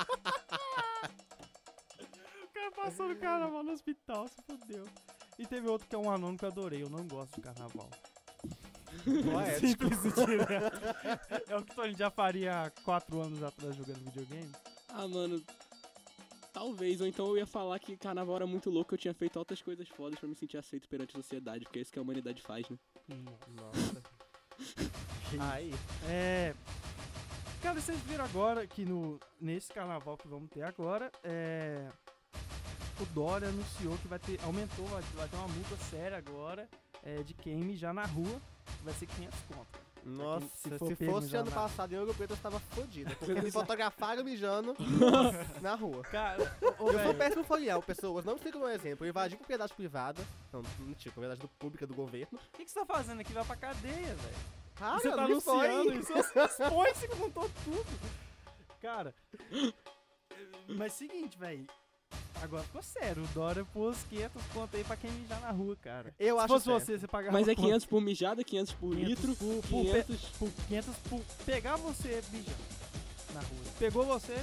[2.51, 4.87] cara passou o carnaval no hospital, se fodeu.
[5.39, 7.91] E teve outro que é um anônimo que eu adorei, eu não gosto de carnaval.
[9.03, 9.67] Poético.
[9.67, 10.81] Simples e direto.
[11.49, 14.51] É o que Tony já faria há quatro anos atrás jogando videogame.
[14.89, 15.43] Ah, mano.
[16.53, 19.61] Talvez, ou então eu ia falar que carnaval era muito louco, eu tinha feito altas
[19.61, 22.41] coisas fodas pra me sentir aceito perante a sociedade, porque é isso que a humanidade
[22.41, 22.79] faz, né?
[23.09, 24.03] Nossa.
[25.41, 25.75] Aí.
[26.09, 26.55] É.
[27.61, 31.89] Cara, vocês viram agora que no, nesse carnaval que vamos ter agora, é.
[33.01, 34.39] O Dória anunciou que vai ter.
[34.45, 36.69] Aumentou, vai, vai ter uma multa séria agora
[37.03, 38.41] é, de quem mijar na rua.
[38.83, 39.85] Vai ser 500 conto.
[40.07, 43.17] Nossa, se se, for pego fosse ano passado em Ouro Preto, eu estava fodida.
[43.17, 44.77] Porque me fotografaram mijando
[45.63, 46.03] na rua.
[46.03, 48.23] Cara, ô, Eu sou péssimo folial, pessoas.
[48.23, 49.07] Não sigam um exemplo.
[49.07, 50.23] Eu invadi propriedade privada.
[50.53, 52.39] Não, mentira, propriedade do- pública do governo.
[52.39, 53.33] o que, que você tá fazendo aqui?
[53.33, 54.37] Vai pra cadeia, velho.
[54.79, 56.13] Ah, você não, tá anunciando isso.
[56.39, 57.87] Expõe, você contou tudo.
[58.83, 59.15] Cara,
[60.69, 61.67] mas seguinte, velho.
[62.43, 66.15] Agora ficou sério, o Dória pôs 500 conto aí pra quem mijar na rua, cara.
[66.19, 66.85] Eu Se acho fosse certo.
[66.85, 67.65] você, você pagava Mas é quanto?
[67.67, 70.05] 500 por mijada, 500 por 500 litro, por, por, 500...
[70.21, 72.57] pe- por 500 por pegar você mijando
[73.33, 73.73] na rua.
[73.79, 74.35] Pegou você,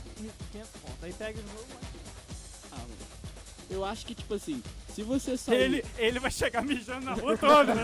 [0.51, 0.97] 500 conto.
[1.05, 2.71] Aí pega de novo, mas...
[2.71, 2.95] Ah, mano.
[3.69, 5.61] Eu acho que, tipo assim, se você sair...
[5.61, 7.73] Ele, ele vai chegar mijando na rua toda.
[7.75, 7.83] né?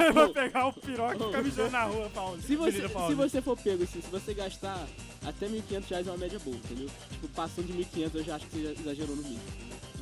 [0.00, 2.40] Ele vai pegar o piroca e ficar mijando na rua, Paulo.
[2.42, 4.86] Se você, Menina se você for pego assim, se você gastar
[5.24, 6.88] até 1.500 reais é uma média boa, entendeu?
[7.10, 9.42] Tipo, passando de 1.500 eu já acho que você já exagerou no mínimo.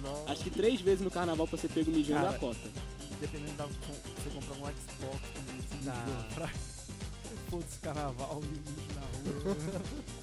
[0.03, 0.25] Não.
[0.33, 2.69] Acho que três vezes no carnaval pra ser pego mijando Cara, a cota.
[3.21, 6.27] Dependendo da você comprar um Xbox também, você Tá.
[6.35, 6.49] pra...
[7.51, 9.01] Foda-se carnaval e mijo na
[9.51, 9.57] rua.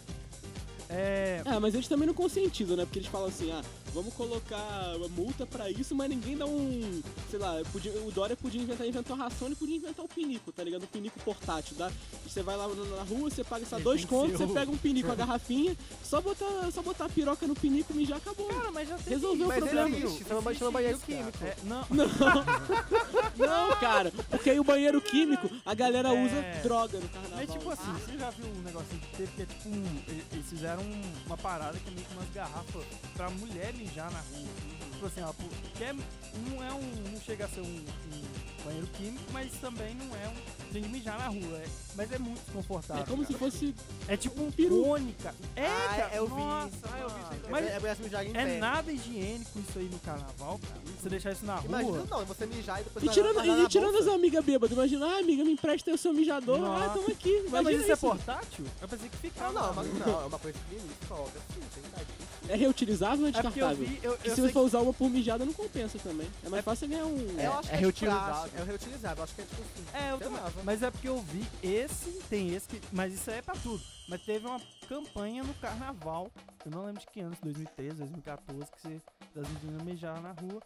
[0.95, 1.41] é...
[1.45, 2.85] É, mas eles também não conscientizam, né?
[2.85, 3.61] Porque eles falam assim, ah,
[3.93, 7.01] vamos colocar uma multa pra isso, mas ninguém dá um.
[7.29, 10.51] Sei lá, podia- o Dória podia inventar, inventou a ração, ele podia inventar o pinico,
[10.51, 10.83] tá ligado?
[10.83, 11.75] O pinico portátil.
[11.77, 11.91] Dá,
[12.27, 14.77] você vai lá na, rua, você paga só Ele dois contos, você o- pega um
[14.77, 18.47] pinico, a garrafinha, só botar, só botar a piroca no pinico e já acabou.
[18.47, 19.87] Cara, mas já tem Resolveu o Mas problema.
[19.89, 21.43] ele existe, chama banheiro químico.
[21.43, 21.85] É, não,
[23.37, 26.25] Não, cara, porque aí o banheiro químico, a galera É.
[26.25, 27.37] usa droga no carnaval.
[27.37, 30.01] Mas tipo assim, você já viu um negocinho que teve que é tipo um.
[30.31, 32.83] Eles fizeram um- uma parada que é meio que umas garrafas
[33.15, 34.47] pra mulher mijar na rua.
[34.93, 35.43] Tipo assim, ó, pô,
[35.77, 37.11] que é, não é um.
[37.11, 38.23] não chega a ser um, um
[38.65, 40.55] banheiro químico, mas também não é um.
[40.73, 41.57] Tem de mijar na rua.
[41.57, 43.03] é- mas é muito desconfortável.
[43.03, 43.39] É como se cara.
[43.51, 43.73] fosse.
[44.07, 44.83] É tipo um peru.
[44.83, 45.35] cone, cara.
[45.55, 46.15] É, Ah, cara.
[46.15, 46.33] eu vi.
[46.33, 47.39] Nossa, ah, eu vi isso aí.
[47.45, 48.59] É, Mas é, é em é pé.
[48.59, 50.81] nada higiênico isso aí no carnaval, cara.
[51.01, 51.65] Você deixar isso na rua.
[51.81, 55.05] Imagina não, você mijar e depois E tirando, e na tirando as amigas bêbadas, imagina,
[55.05, 56.57] ah, amiga, me empresta aí o seu mijador.
[56.59, 56.85] Nossa.
[56.85, 57.31] Ah, tamo aqui.
[57.31, 58.01] Não, Imagina mas isso é isso.
[58.07, 58.65] portátil?
[58.81, 59.53] Eu pensei que ficava.
[59.53, 62.24] Não, mas não, é uma coisa pequenininha, coloca assim, sentadinho.
[62.49, 63.85] É reutilizável ou é É porque eu descartável?
[63.87, 63.99] vi.
[64.03, 66.27] Eu, eu se você for usar uma por mijada, não compensa também.
[66.43, 67.17] É mais É- fácil ganhar um.
[67.39, 68.23] eu acho é que reutilizável.
[68.23, 69.97] de plástico, É reutilizável, acho que é tipo assim.
[70.05, 70.39] É, eu também.
[70.63, 73.81] Mas é porque eu vi esse, tem esse, que, mas isso aí é pra tudo.
[74.07, 76.29] Mas teve uma campanha no carnaval,
[76.65, 79.01] eu não lembro de que ano, 2013, 2014, que você,
[79.33, 80.61] das meninas mijaram na rua,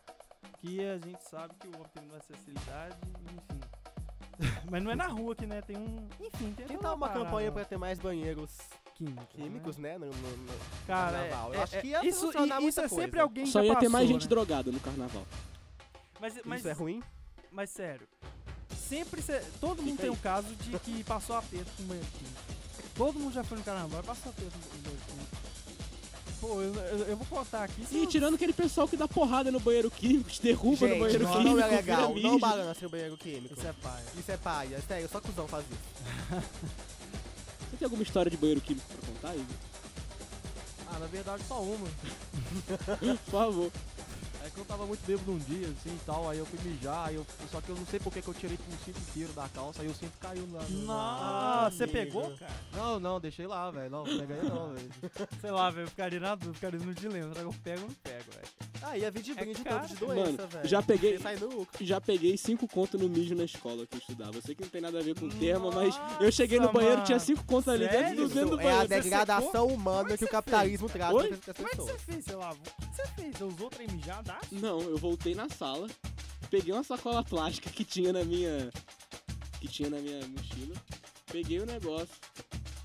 [0.60, 3.60] que a gente sabe que o homem tem mais acessibilidade, enfim.
[4.70, 7.26] mas não é na rua que, né, tem um, enfim, tem toda tal uma parada
[7.26, 8.52] campanha pra ter mais banheiros
[9.00, 9.98] química, químicos, né?
[9.98, 10.54] No, no- no
[10.86, 11.54] Cara, é, carnaval.
[11.54, 13.22] Eu é- acho que é- ia isso, funcionar isso muita é sempre coisa.
[13.24, 14.30] alguém Só já ia ter mais passou, gente né?
[14.30, 15.26] drogada no carnaval.
[16.20, 17.02] Mas, mas, Isso é ruim?
[17.52, 18.06] mas sério,
[18.78, 22.42] sempre, cê- todo mundo tem um caso de que passou aperto com banheiro químico.
[22.96, 25.50] Todo mundo já foi no carnaval e passou aperto com banheiro químico.
[26.42, 27.86] Pô, eu, eu- eu vou contar aqui.
[27.92, 31.00] E eu- tirando aquele pessoal que dá porrada no banheiro químico, te derruba no Gente,
[31.00, 31.56] banheiro não, químico.
[31.58, 32.16] não é legal.
[32.16, 33.54] Não balança o banheiro químico.
[33.58, 34.04] Isso é pai.
[34.18, 34.82] Isso é paia.
[34.82, 35.80] Sério, só cuzão faz isso.
[37.80, 39.56] Você tem alguma história de banheiro químico pra contar, Igor?
[40.92, 41.88] Ah, na verdade só uma.
[43.00, 43.72] Por favor.
[44.46, 47.08] É que eu tava muito bêbado um dia, assim e tal, aí eu fui mijar,
[47.10, 49.48] aí eu, só que eu não sei porque que eu tirei o cinto inteiro da
[49.50, 50.62] calça, aí o cinto caiu lá.
[50.70, 52.52] no- na- Nossa, você pegou, cara?
[52.74, 53.90] Não, não, deixei lá, velho.
[53.90, 54.90] Não, peguei não, velho.
[55.42, 57.30] Sei lá, velho, eu ficaria na dúvida, ficaria no dilema.
[57.34, 58.48] Será que eu pego ou não pego, velho?
[58.82, 59.80] Ah, ia vir de brinde caro.
[59.82, 60.68] todo de doença, Mano, velho.
[60.68, 61.86] já peguei- Você sai no lucro.
[61.86, 64.36] Já peguei cinco conto no mijo na escola que eu estudava.
[64.38, 66.60] Eu sei que não tem nada a ver com o termo, mas eu Nossa, cheguei
[66.60, 67.06] no banheiro, mano.
[67.06, 68.88] tinha cinco conto ali dentro do, dentro do É a banheiro.
[68.88, 71.38] Você degradação Como humana é que o capitalismo traz Oi?
[71.56, 72.52] Como é que você fez, sei lá?
[72.52, 73.36] O que você fez?
[73.38, 74.38] Você usou trem mijada?
[74.52, 75.88] Não, eu voltei na sala,
[76.50, 78.70] peguei uma sacola plástica que tinha na minha.
[79.60, 80.76] que tinha na minha mochila,
[81.32, 82.08] peguei o negócio.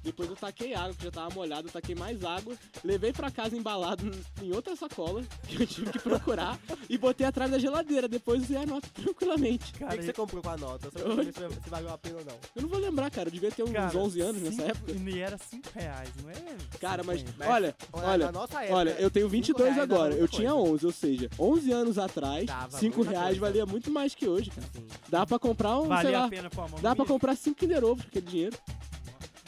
[0.05, 3.57] Depois eu taquei água, que já tava molhado, eu taquei mais água, levei pra casa
[3.57, 4.11] embalado
[4.43, 8.07] em outra sacola, que eu tive que procurar, e botei atrás da geladeira.
[8.07, 9.71] Depois usei a nota tranquilamente.
[9.71, 10.89] O que, Cara, que você comprou com a nota?
[10.89, 12.37] Eu só quero saber se valeu a pena ou não.
[12.55, 14.93] Eu não vou lembrar, cara, eu devia ter uns cara, 11 anos nessa cinco- época.
[14.93, 16.35] E era 5 reais, não é?
[16.79, 17.51] Cara, mas, 50.
[17.51, 20.29] olha, Olha, olha, na nossa época, Olha, eu tenho cinco 22 reais dava agora, eu
[20.29, 20.71] tinha coisa.
[20.75, 23.41] 11, ou seja, 11 anos atrás, Dava 5 muita reais coisa.
[23.41, 24.67] valia muito mais que hoje, cara.
[24.75, 24.87] Sim.
[25.09, 27.83] Dá pra comprar um, sei Valia lá, a pena mão dá pra comprar 5 Kinder
[27.85, 28.57] Ovo com aquele dinheiro.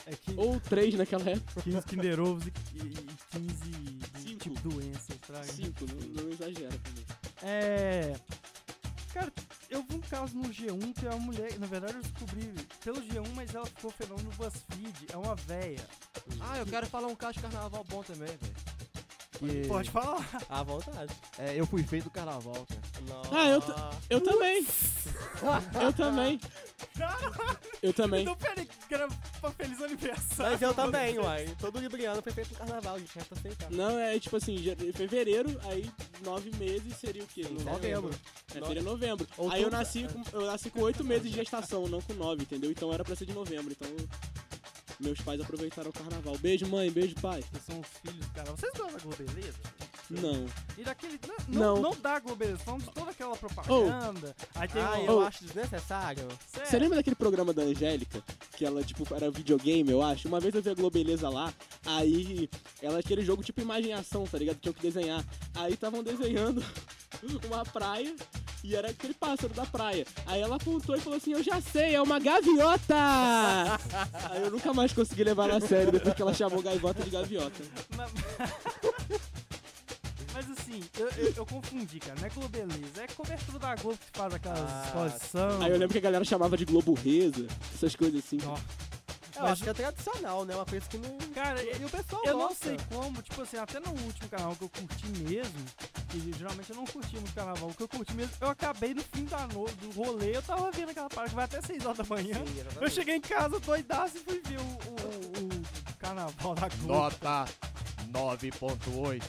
[0.06, 1.62] É que Ou 3 naquela época.
[1.62, 4.38] 15 Kinder Ovos e, e 15 de- Cinco.
[4.38, 5.44] tipo doenças, traga.
[5.44, 7.04] 5, não, não exagera também.
[7.42, 8.14] É.
[9.12, 9.32] Cara,
[9.70, 11.58] eu vi um caso no G1 que é uma mulher.
[11.58, 12.52] Na verdade, eu descobri
[12.84, 15.06] pelo G1, mas ela ficou fenômeno no BuzzFeed.
[15.12, 15.84] É uma véia.
[16.40, 18.54] Ah, eu quero falar um caso de carnaval bom também, velho.
[19.62, 20.26] Que- Pode falar.
[20.48, 21.12] À vontade.
[21.38, 22.80] É, eu fui feito do carnaval, cara.
[23.32, 23.62] Ah, eu
[24.08, 24.66] Eu também.
[25.82, 26.40] Eu também.
[27.82, 28.22] Eu também.
[28.22, 29.08] Então, peraí, que era
[29.40, 30.52] pra feliz aniversário.
[30.52, 31.46] Mas eu também, uai.
[31.58, 33.14] Todo libriano foi feito no carnaval, gente.
[33.14, 33.70] Resta aceitar.
[33.70, 35.90] Não, é tipo assim, em fevereiro, aí
[36.24, 37.46] nove meses seria o quê?
[37.64, 38.10] Novembro.
[38.54, 39.26] É, seria novembro.
[39.36, 39.56] Outubro.
[39.56, 42.70] Aí eu nasci com eu nasci com oito meses de gestação, não com nove, entendeu?
[42.70, 43.72] Então era pra ser de novembro.
[43.72, 43.88] Então
[44.98, 46.38] meus pais aproveitaram o carnaval.
[46.38, 47.42] Beijo, mãe, beijo, pai.
[47.52, 48.50] Vocês são os filhos, cara.
[48.52, 49.58] Vocês gostam da Globeleza?
[50.08, 50.46] Não.
[50.78, 51.18] E daquele.
[51.26, 51.74] Não, Não.
[51.76, 54.36] não, não da Globeleza, falando de toda aquela propaganda.
[54.54, 55.04] Aí tem Ah, um.
[55.06, 55.20] eu Oh.
[55.22, 56.28] acho desnecessário.
[56.64, 58.22] Você lembra daquele programa da Angélica?
[58.56, 60.28] Que ela, tipo, era videogame, eu acho?
[60.28, 61.52] Uma vez eu vi a Globeleza lá,
[61.84, 62.48] Aí,
[62.82, 64.58] ela aquele jogo tipo imagem e ação, tá ligado?
[64.58, 65.24] Tinha que desenhar.
[65.54, 66.62] Aí estavam desenhando
[67.46, 68.14] uma praia
[68.64, 70.04] e era aquele pássaro da praia.
[70.26, 72.94] Aí ela apontou e falou assim: Eu já sei, é uma gaviota!
[74.30, 77.10] Aí eu nunca mais consegui levar ela a sério depois que ela chamou gaivota de
[77.10, 77.62] gaviota.
[80.78, 82.14] assim, eu, eu, eu confundi, cara.
[82.18, 85.62] Não é Globeleza, é cobertura da Globo que faz aquelas Ah, exposições.
[85.62, 88.38] Aí eu lembro que a galera chamava de Globo Reza, essas coisas assim.
[88.46, 88.56] Ó,
[89.36, 90.54] Eu Mas- acho que é tradicional, né?
[90.54, 91.18] Uma coisa que não.
[91.34, 92.68] Cara, E o pessoal Eu não gosta.
[92.68, 95.52] sei como, tipo assim, até no último canal que eu curti mesmo,
[96.08, 99.02] que geralmente eu não curti muito carnaval, o que eu curti mesmo, eu acabei no
[99.02, 101.98] fim da no, do rolê, eu tava vendo aquela parte que vai até 6 horas
[101.98, 102.34] da manhã.
[102.34, 106.68] Sim, Eu cheguei em casa doidaço e fui ver o, o, o- o carnaval da
[106.68, 106.94] Globo.
[106.94, 107.44] Nota
[108.12, 109.22] 9.8.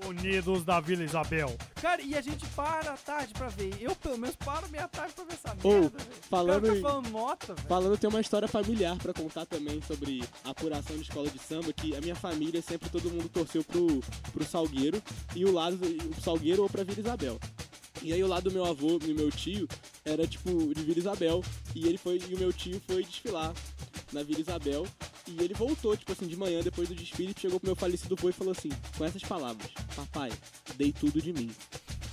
[0.06, 1.54] Unidos da Vila Isabel.
[1.80, 3.74] Cara, e a gente para à tarde pra ver.
[3.80, 6.10] Eu, pelo menos, paro meia tarde pra ver essa merda, velho.
[6.28, 7.68] falando cara em- tá falando nota, velho.
[7.68, 11.72] Falando, tem uma história familiar pra contar também sobre a apuração de escola de samba,
[11.72, 14.00] que a minha família sempre todo mundo torceu pro,
[14.32, 15.02] pro Salgueiro,
[15.34, 17.38] e o lado o Salgueiro ou pra Vila Isabel.
[18.02, 19.66] E aí o lado do meu avô e meu tio
[20.04, 21.42] era tipo de Vila Isabel,
[21.74, 23.52] e ele foi e o meu tio foi desfilar
[24.12, 24.86] na Vila Isabel,
[25.26, 28.28] e ele voltou, tipo assim, de manhã depois do desfile, chegou pro meu falecido avô
[28.28, 30.30] e falou assim, com essas palavras: "Papai,
[30.76, 31.50] dei tudo de mim".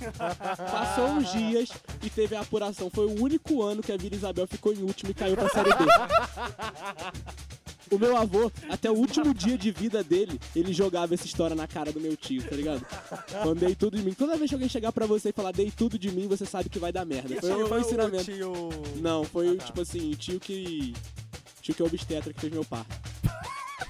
[0.58, 1.68] Passou uns dias
[2.02, 2.90] e teve a apuração.
[2.90, 5.70] Foi o único ano que a Vila Isabel ficou em último e caiu pra Série
[5.70, 5.84] B.
[7.90, 11.66] O meu avô, até o último dia de vida dele, ele jogava essa história na
[11.68, 12.80] cara do meu tio, tá ligado?
[13.28, 14.14] Falando, dei tudo de mim.
[14.14, 16.70] Toda vez que alguém chegar pra você e falar, dei tudo de mim, você sabe
[16.70, 17.28] que vai dar merda.
[17.40, 18.24] Foi Foi o ensinamento.
[18.24, 18.70] tio.
[18.96, 19.64] Não, foi o Ah, tá.
[19.66, 20.94] tipo assim, o tio que.
[21.62, 22.84] Tio que é obstetra que fez meu par.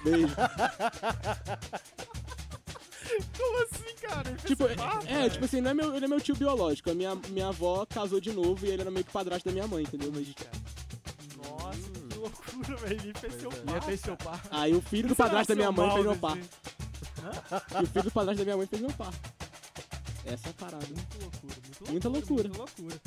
[0.04, 0.28] Beijo.
[3.36, 4.28] Como assim, cara?
[4.30, 6.34] Ele fez Tipo, esse barro, é, tipo assim, não é meu, ele é meu tio
[6.36, 6.90] biológico.
[6.90, 9.66] A minha, minha avó casou de novo e ele era meio que padrasto da minha
[9.66, 10.10] mãe, entendeu?
[10.12, 10.26] Mas,
[11.36, 13.00] Nossa, que loucura, velho.
[13.02, 13.56] Ele fez seu é.
[13.56, 13.84] par.
[13.84, 14.40] Ter seu par.
[14.50, 16.36] aí o filho do padrasto da minha mãe fez meu par.
[16.36, 16.48] desse-
[17.80, 19.12] E o filho do padrasto da minha mãe fez meu par.
[20.24, 20.86] Essa é a parada.
[20.86, 22.48] Muito loucura, muito Muita loucura.
[22.48, 23.00] Muita loucura.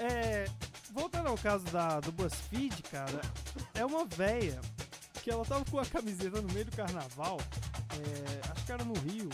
[0.00, 0.46] É,
[0.92, 3.20] voltando ao caso da, do BuzzFeed, cara,
[3.74, 4.60] é uma véia
[5.22, 7.38] que ela tava com a camiseta no meio do carnaval,
[7.92, 9.28] é, acho que era no Rio,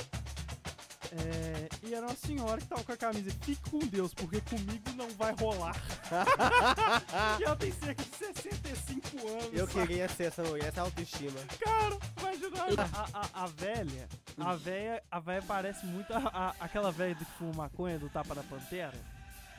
[1.10, 4.90] é, e era uma senhora que tava com a camisa Fique com Deus, porque comigo
[4.94, 5.74] não vai rolar.
[7.40, 9.50] e ela tem cerca de 65 anos.
[9.54, 11.40] Eu queria ser essa mulher, essa autoestima.
[11.58, 12.82] Cara, imagina
[13.14, 14.06] a, a, a velha,
[14.38, 18.10] a velha, a velha parece muito a, a- aquela velha do que fuma maconha do
[18.10, 18.92] Tapa da Pantera.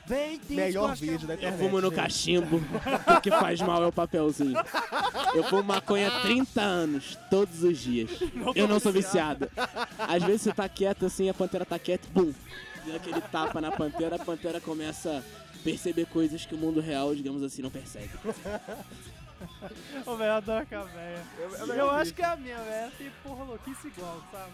[0.06, 1.58] Vem, Melhor vídeo da Eu internet.
[1.60, 1.96] fumo no gente.
[1.96, 2.56] cachimbo.
[3.16, 4.56] o que faz mal é o papelzinho.
[5.34, 8.10] Eu fumo maconha há 30 anos, todos os dias.
[8.54, 9.48] Eu não sou viciado.
[9.98, 12.32] Às vezes você tá quieto assim, a pantera tá quieta, bum.
[12.84, 17.14] Deu aquele tapa na pantera, a pantera começa a perceber coisas que o mundo real,
[17.14, 18.10] digamos assim, não percebe.
[20.06, 21.22] Ô, velho, eu adoro aquela velha.
[21.38, 24.52] Eu, Eu, melhor acho que a minha velha tem porra louquice igual, sabe?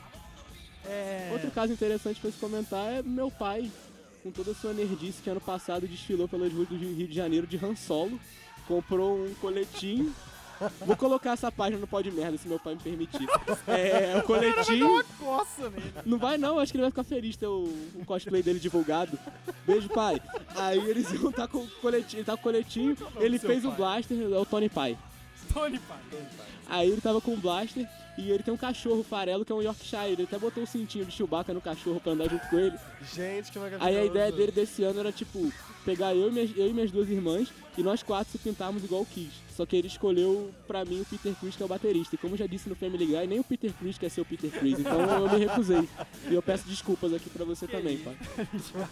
[0.88, 1.30] É.
[1.32, 3.70] Outro caso interessante pra se comentar é meu pai,
[4.26, 7.46] com toda a sua nerdice, que ano passado desfilou pelas ruas do Rio de Janeiro
[7.46, 8.18] de Han Solo,
[8.66, 10.12] comprou um coletinho.
[10.84, 13.28] Vou colocar essa página no pó de merda, se meu pai me permitir.
[13.68, 14.88] É, o coletinho.
[14.88, 15.92] uma coça nele.
[16.04, 19.16] Não vai não, acho que ele vai ficar feliz ter o, o cosplay dele divulgado.
[19.64, 20.20] Beijo, pai.
[20.56, 23.68] Aí eles iam estar com o coletinho, ele tá com o coletinho, ele fez o
[23.68, 23.76] pai?
[23.76, 24.98] blaster, é o Tony Pai.
[25.52, 25.98] Tony Pai.
[26.68, 29.62] Aí ele tava com o blaster e ele tem um cachorro farelo que é um
[29.62, 30.12] Yorkshire.
[30.12, 32.76] Ele até botou o cintinho de Chewbacca no cachorro pra andar junto com ele.
[33.14, 33.88] Gente, que maravilhoso.
[33.88, 35.52] Aí a ideia dele desse ano era, tipo,
[35.84, 39.02] pegar eu e, minhas, eu e minhas duas irmãs e nós quatro se pintarmos igual
[39.02, 39.46] o Kiss.
[39.54, 42.14] Só que ele escolheu, pra mim, o Peter Cruz, que é o baterista.
[42.14, 44.24] E como eu já disse no Family Guy, nem o Peter Cruz quer ser o
[44.24, 44.78] Peter Cruz.
[44.78, 45.88] Então eu me recusei.
[46.28, 48.16] E eu peço desculpas aqui pra você também, pai.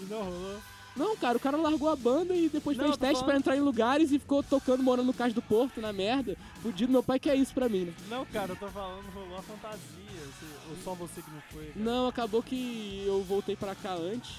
[0.00, 0.58] E não rolou.
[0.96, 3.56] Não, cara, o cara largou a banda e depois Não, fez teste pra falando- entrar
[3.56, 6.36] em lugares e ficou tocando, morando no Cais do Porto, na merda.
[6.62, 7.94] Fudido, meu pai quer isso pra mim, né?
[8.08, 9.78] Não, cara, eu tô falando, rolou a fantasia.
[9.78, 11.66] se- Ou só você que não foi.
[11.66, 11.72] cara.
[11.84, 14.32] Não, acabou que eu voltei pra cá antes,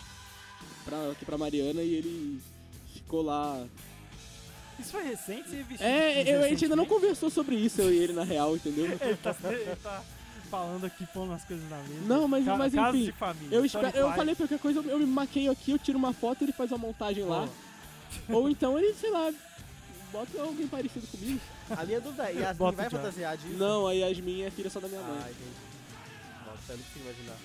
[0.85, 2.41] pra, aqui pra Mariana, e ele
[2.93, 3.63] ficou lá
[4.79, 5.49] Isso foi recente?
[5.49, 8.23] Você vestiu É, eu, a gente ainda não conversou sobre isso, eu e ele, na
[8.23, 8.85] real, entendeu?
[9.01, 10.03] Ele tá, ele tá
[10.51, 12.02] falando aqui, pondo as coisas na mesa.
[12.06, 13.56] Não, mas- Ca- mas enfim, de família.
[13.56, 16.41] Eu, espero, eu falei qualquer coisa, eu, eu me maqueio aqui, eu tiro uma foto
[16.41, 17.47] e ele faz uma montagem lá.
[18.29, 19.31] Ou então ele, sei lá,
[20.12, 21.39] bota alguém parecido comigo.
[21.69, 23.56] A minha dúvida é, Yasmin Bota vai fantasiar disso?
[23.58, 25.31] Não, a Yasmin é filha só da minha Ah, mãe.
[25.31, 25.49] entendi.
[26.45, 27.37] Nossa, eu não consigo imaginar.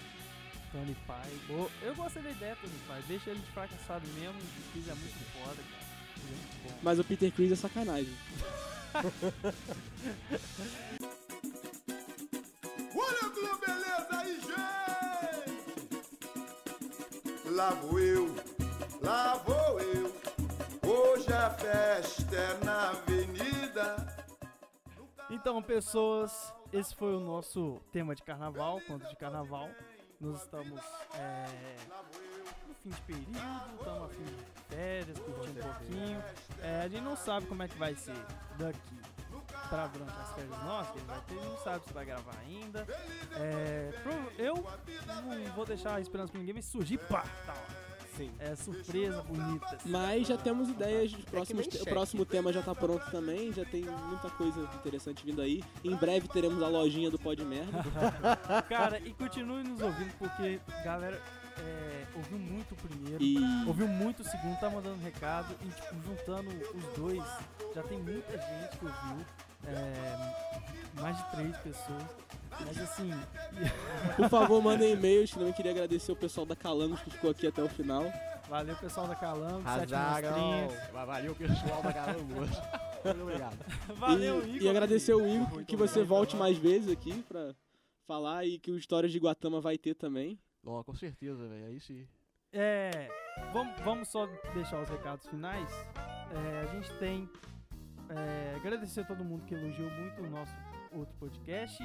[0.73, 1.31] Tony Pai.
[1.47, 1.71] Boa.
[1.83, 3.01] Eu gostei da ideia, Tony Pai.
[3.07, 4.35] Deixa ele de fracassado mesmo.
[4.35, 5.87] O Chris é muito foda, cara.
[6.17, 6.83] É muito.
[6.83, 8.13] Mas o Peter Chris é sacanagem.
[13.37, 15.53] Que beleza gente!
[17.51, 18.35] Lá vou eu,
[19.03, 20.11] lá vou eu.
[20.83, 24.07] Hoje a festa é na avenida.
[25.29, 26.33] Então, pessoas,
[26.73, 29.69] esse foi o nosso tema de carnaval, conto de carnaval.
[30.19, 30.81] Nós estamos
[31.13, 31.77] é,
[32.67, 33.37] no fim de período,
[33.79, 34.35] estamos a fim de
[34.75, 36.25] férias, curtindo um pouquinho.
[36.63, 38.17] É, a gente não sabe como é que vai ser
[38.57, 39.06] daqui
[39.69, 42.87] para durante as férias nossas, que gente vai ter, não sabe se vai gravar ainda.
[43.37, 43.91] É,
[44.39, 47.55] eu não vou deixar a esperança pra ninguém, mas surgir, pá, tá.
[48.17, 48.31] Sim.
[48.39, 49.77] É surpresa bonita.
[49.85, 51.67] Mas já temos ideias de próximos.
[51.67, 55.43] nem te- o próximo tema já tá pronto também, já tem muita coisa interessante vindo
[55.43, 55.63] aí.
[55.85, 57.85] Em breve teremos a lojinha do Pod Merda.
[58.71, 61.21] Cara, e continue nos ouvindo, porque galera
[61.59, 63.23] é, ouviu muito o primeiro.
[63.23, 63.37] E
[63.67, 67.23] Ouviu muito o segundo, tá mandando recado e tipo, juntando os dois,
[67.75, 69.27] já tem muita gente que ouviu.
[69.65, 72.03] É, mais de três pessoas.
[72.65, 73.11] Mas assim,
[74.17, 75.31] por favor, mandem e-mails.
[75.31, 78.05] Também queria agradecer o pessoal da Calangos que ficou aqui até o final.
[78.49, 79.93] valeu pessoal da Calango, Sete.
[79.93, 80.91] Monstrinhos.
[80.93, 81.93] Valeu, pessoal da.
[83.07, 83.57] Muito obrigado.
[83.97, 84.63] Valeu, e, Igor.
[84.63, 86.09] e agradecer o Igor Muito que você obrigado.
[86.09, 87.55] volte mais vezes aqui pra
[88.07, 90.39] falar e que o Histórias de Guatama vai ter também.
[90.65, 91.67] Ó, com certeza, velho.
[91.67, 92.07] Aí sim.
[92.53, 93.09] É,
[93.53, 95.71] vamos, vamos só deixar os recados finais.
[96.33, 97.29] É, a gente tem.
[98.11, 100.55] É, agradecer a todo mundo que elogiou muito o nosso
[100.93, 101.83] outro podcast.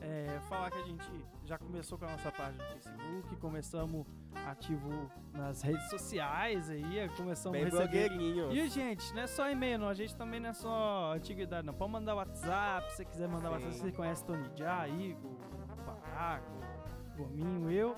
[0.00, 1.10] É, falar que a gente
[1.44, 4.06] já começou com a nossa página no Facebook, começamos
[4.46, 8.12] ativo nas redes sociais aí, começamos Bem a receber.
[8.52, 9.88] E, gente, não é só e-mail, não.
[9.88, 11.74] A gente também não é só antiguidade, não.
[11.74, 13.54] Pode mandar WhatsApp, se você quiser mandar Sim.
[13.54, 13.74] WhatsApp.
[13.76, 15.32] Você conhece Tony Já, Igor,
[15.84, 16.52] Baraco,
[17.16, 17.96] Gominho, eu.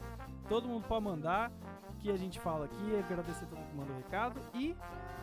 [0.48, 1.52] Todo mundo pode mandar,
[1.98, 2.98] que a gente fala aqui.
[2.98, 4.40] Agradecer a todo mundo que mandou recado.
[4.54, 4.74] E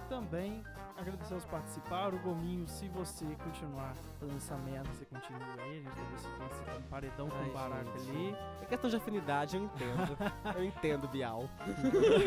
[0.07, 0.63] também
[0.97, 2.17] agradecer aos que participaram.
[2.17, 5.79] O Gominho, se você continuar fazendo essa merda, você continua aí.
[5.79, 8.09] A gente vai ver se tem um paredão com Ai, o Baraco gente.
[8.09, 8.35] ali.
[8.61, 10.17] É questão de afinidade, eu entendo.
[10.55, 11.49] eu entendo, Bial.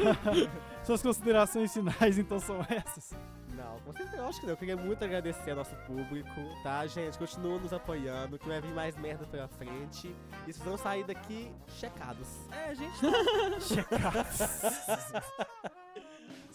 [0.84, 3.16] Suas considerações finais, então, são essas.
[3.54, 4.52] Não, com certeza eu acho que não.
[4.52, 6.30] Eu queria muito agradecer ao nosso público,
[6.62, 7.18] tá, gente?
[7.18, 10.14] Continua nos apoiando, que vai vir mais merda pela frente.
[10.46, 12.48] E vocês vão sair daqui checados.
[12.50, 15.70] É, a gente tá checado.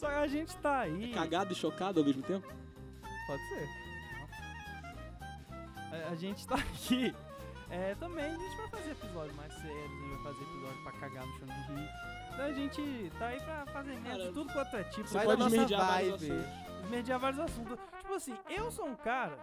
[0.05, 1.11] Só a gente tá aí.
[1.13, 2.47] Cagado e chocado ao mesmo tempo.
[3.27, 3.69] Pode ser.
[5.91, 7.13] A, a gente tá aqui.
[7.71, 10.91] É, também a gente vai fazer episódios mais sérios, a gente vai fazer episódio pra
[10.93, 11.89] cagar no chão de rir.
[12.31, 15.07] Então a gente tá aí pra fazer merda de tudo quanto é tipo.
[15.07, 17.17] Você Vai da nossa vibe.
[17.19, 17.79] vários assuntos.
[18.05, 19.35] Tipo assim, eu sou um cara,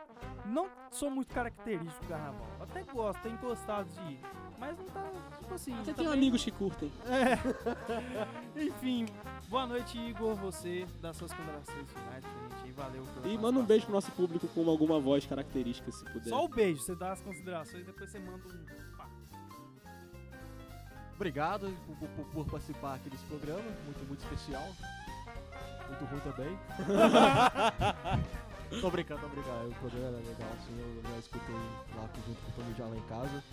[0.46, 2.46] não sou muito característico do carnaval.
[2.60, 4.20] Até gosto, tenho gostado de ir.
[4.56, 5.02] Mas não tá,
[5.40, 5.74] tipo assim.
[5.78, 6.92] Você tem também- amigos que curtem.
[7.08, 7.36] É.
[8.62, 9.06] Enfim,
[9.48, 10.36] boa noite, Igor.
[10.36, 12.70] Você dá suas considerações finais pra gente aí.
[12.70, 16.28] Valeu E manda um beijo pro nosso público com alguma voz característica, se puder.
[16.30, 18.96] Só o beijo, você dá as considerações, depois você manda um.
[18.96, 19.08] pá.
[21.16, 23.60] Obrigado por, por- por participar aqui desse programa.
[23.84, 24.64] Muito, muito especial.
[25.88, 26.58] Muito ruim também.
[28.80, 29.68] tô brincando, tô brincando.
[29.68, 30.96] O programa era legal, assim.
[30.96, 31.54] Eu já escutei
[31.96, 33.44] lá junto com o Tony já lá em casa.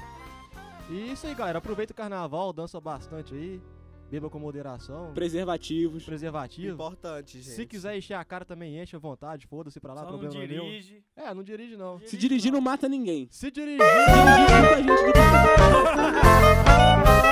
[0.89, 1.57] E isso aí, galera.
[1.59, 3.61] Aproveita o carnaval, dança bastante aí.
[4.09, 5.13] Beba com moderação.
[5.13, 6.03] Preservativos.
[6.03, 6.73] Preservativo.
[6.73, 7.55] Importante, gente.
[7.55, 9.45] Se quiser encher a cara também, enche à vontade.
[9.45, 10.63] Foda-se pra lá, Só não problema não é meu.
[10.63, 11.03] dirige.
[11.15, 11.99] É, não dirige não.
[11.99, 13.27] Se dirigir, não mata ninguém.
[13.29, 13.77] Se dirigir.
[13.77, 17.28] Dirigir, muita gente dirige.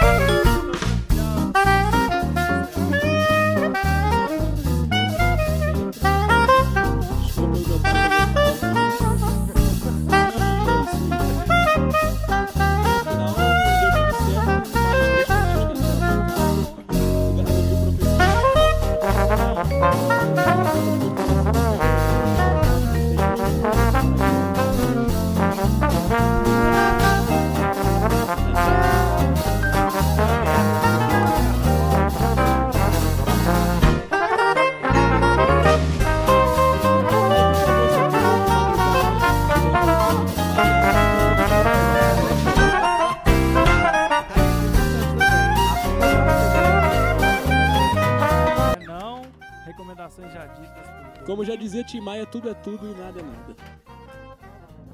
[51.87, 53.55] Tim Maia, tudo é tudo e nada é nada.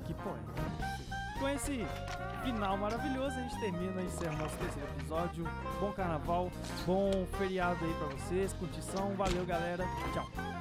[0.05, 0.53] Que poema.
[1.39, 1.85] Com esse
[2.43, 5.43] final maravilhoso, a gente termina e encerra o nosso terceiro episódio.
[5.79, 6.51] Bom carnaval,
[6.85, 9.15] bom feriado aí pra vocês, curtição.
[9.15, 9.85] Valeu, galera.
[10.13, 10.52] Tchau.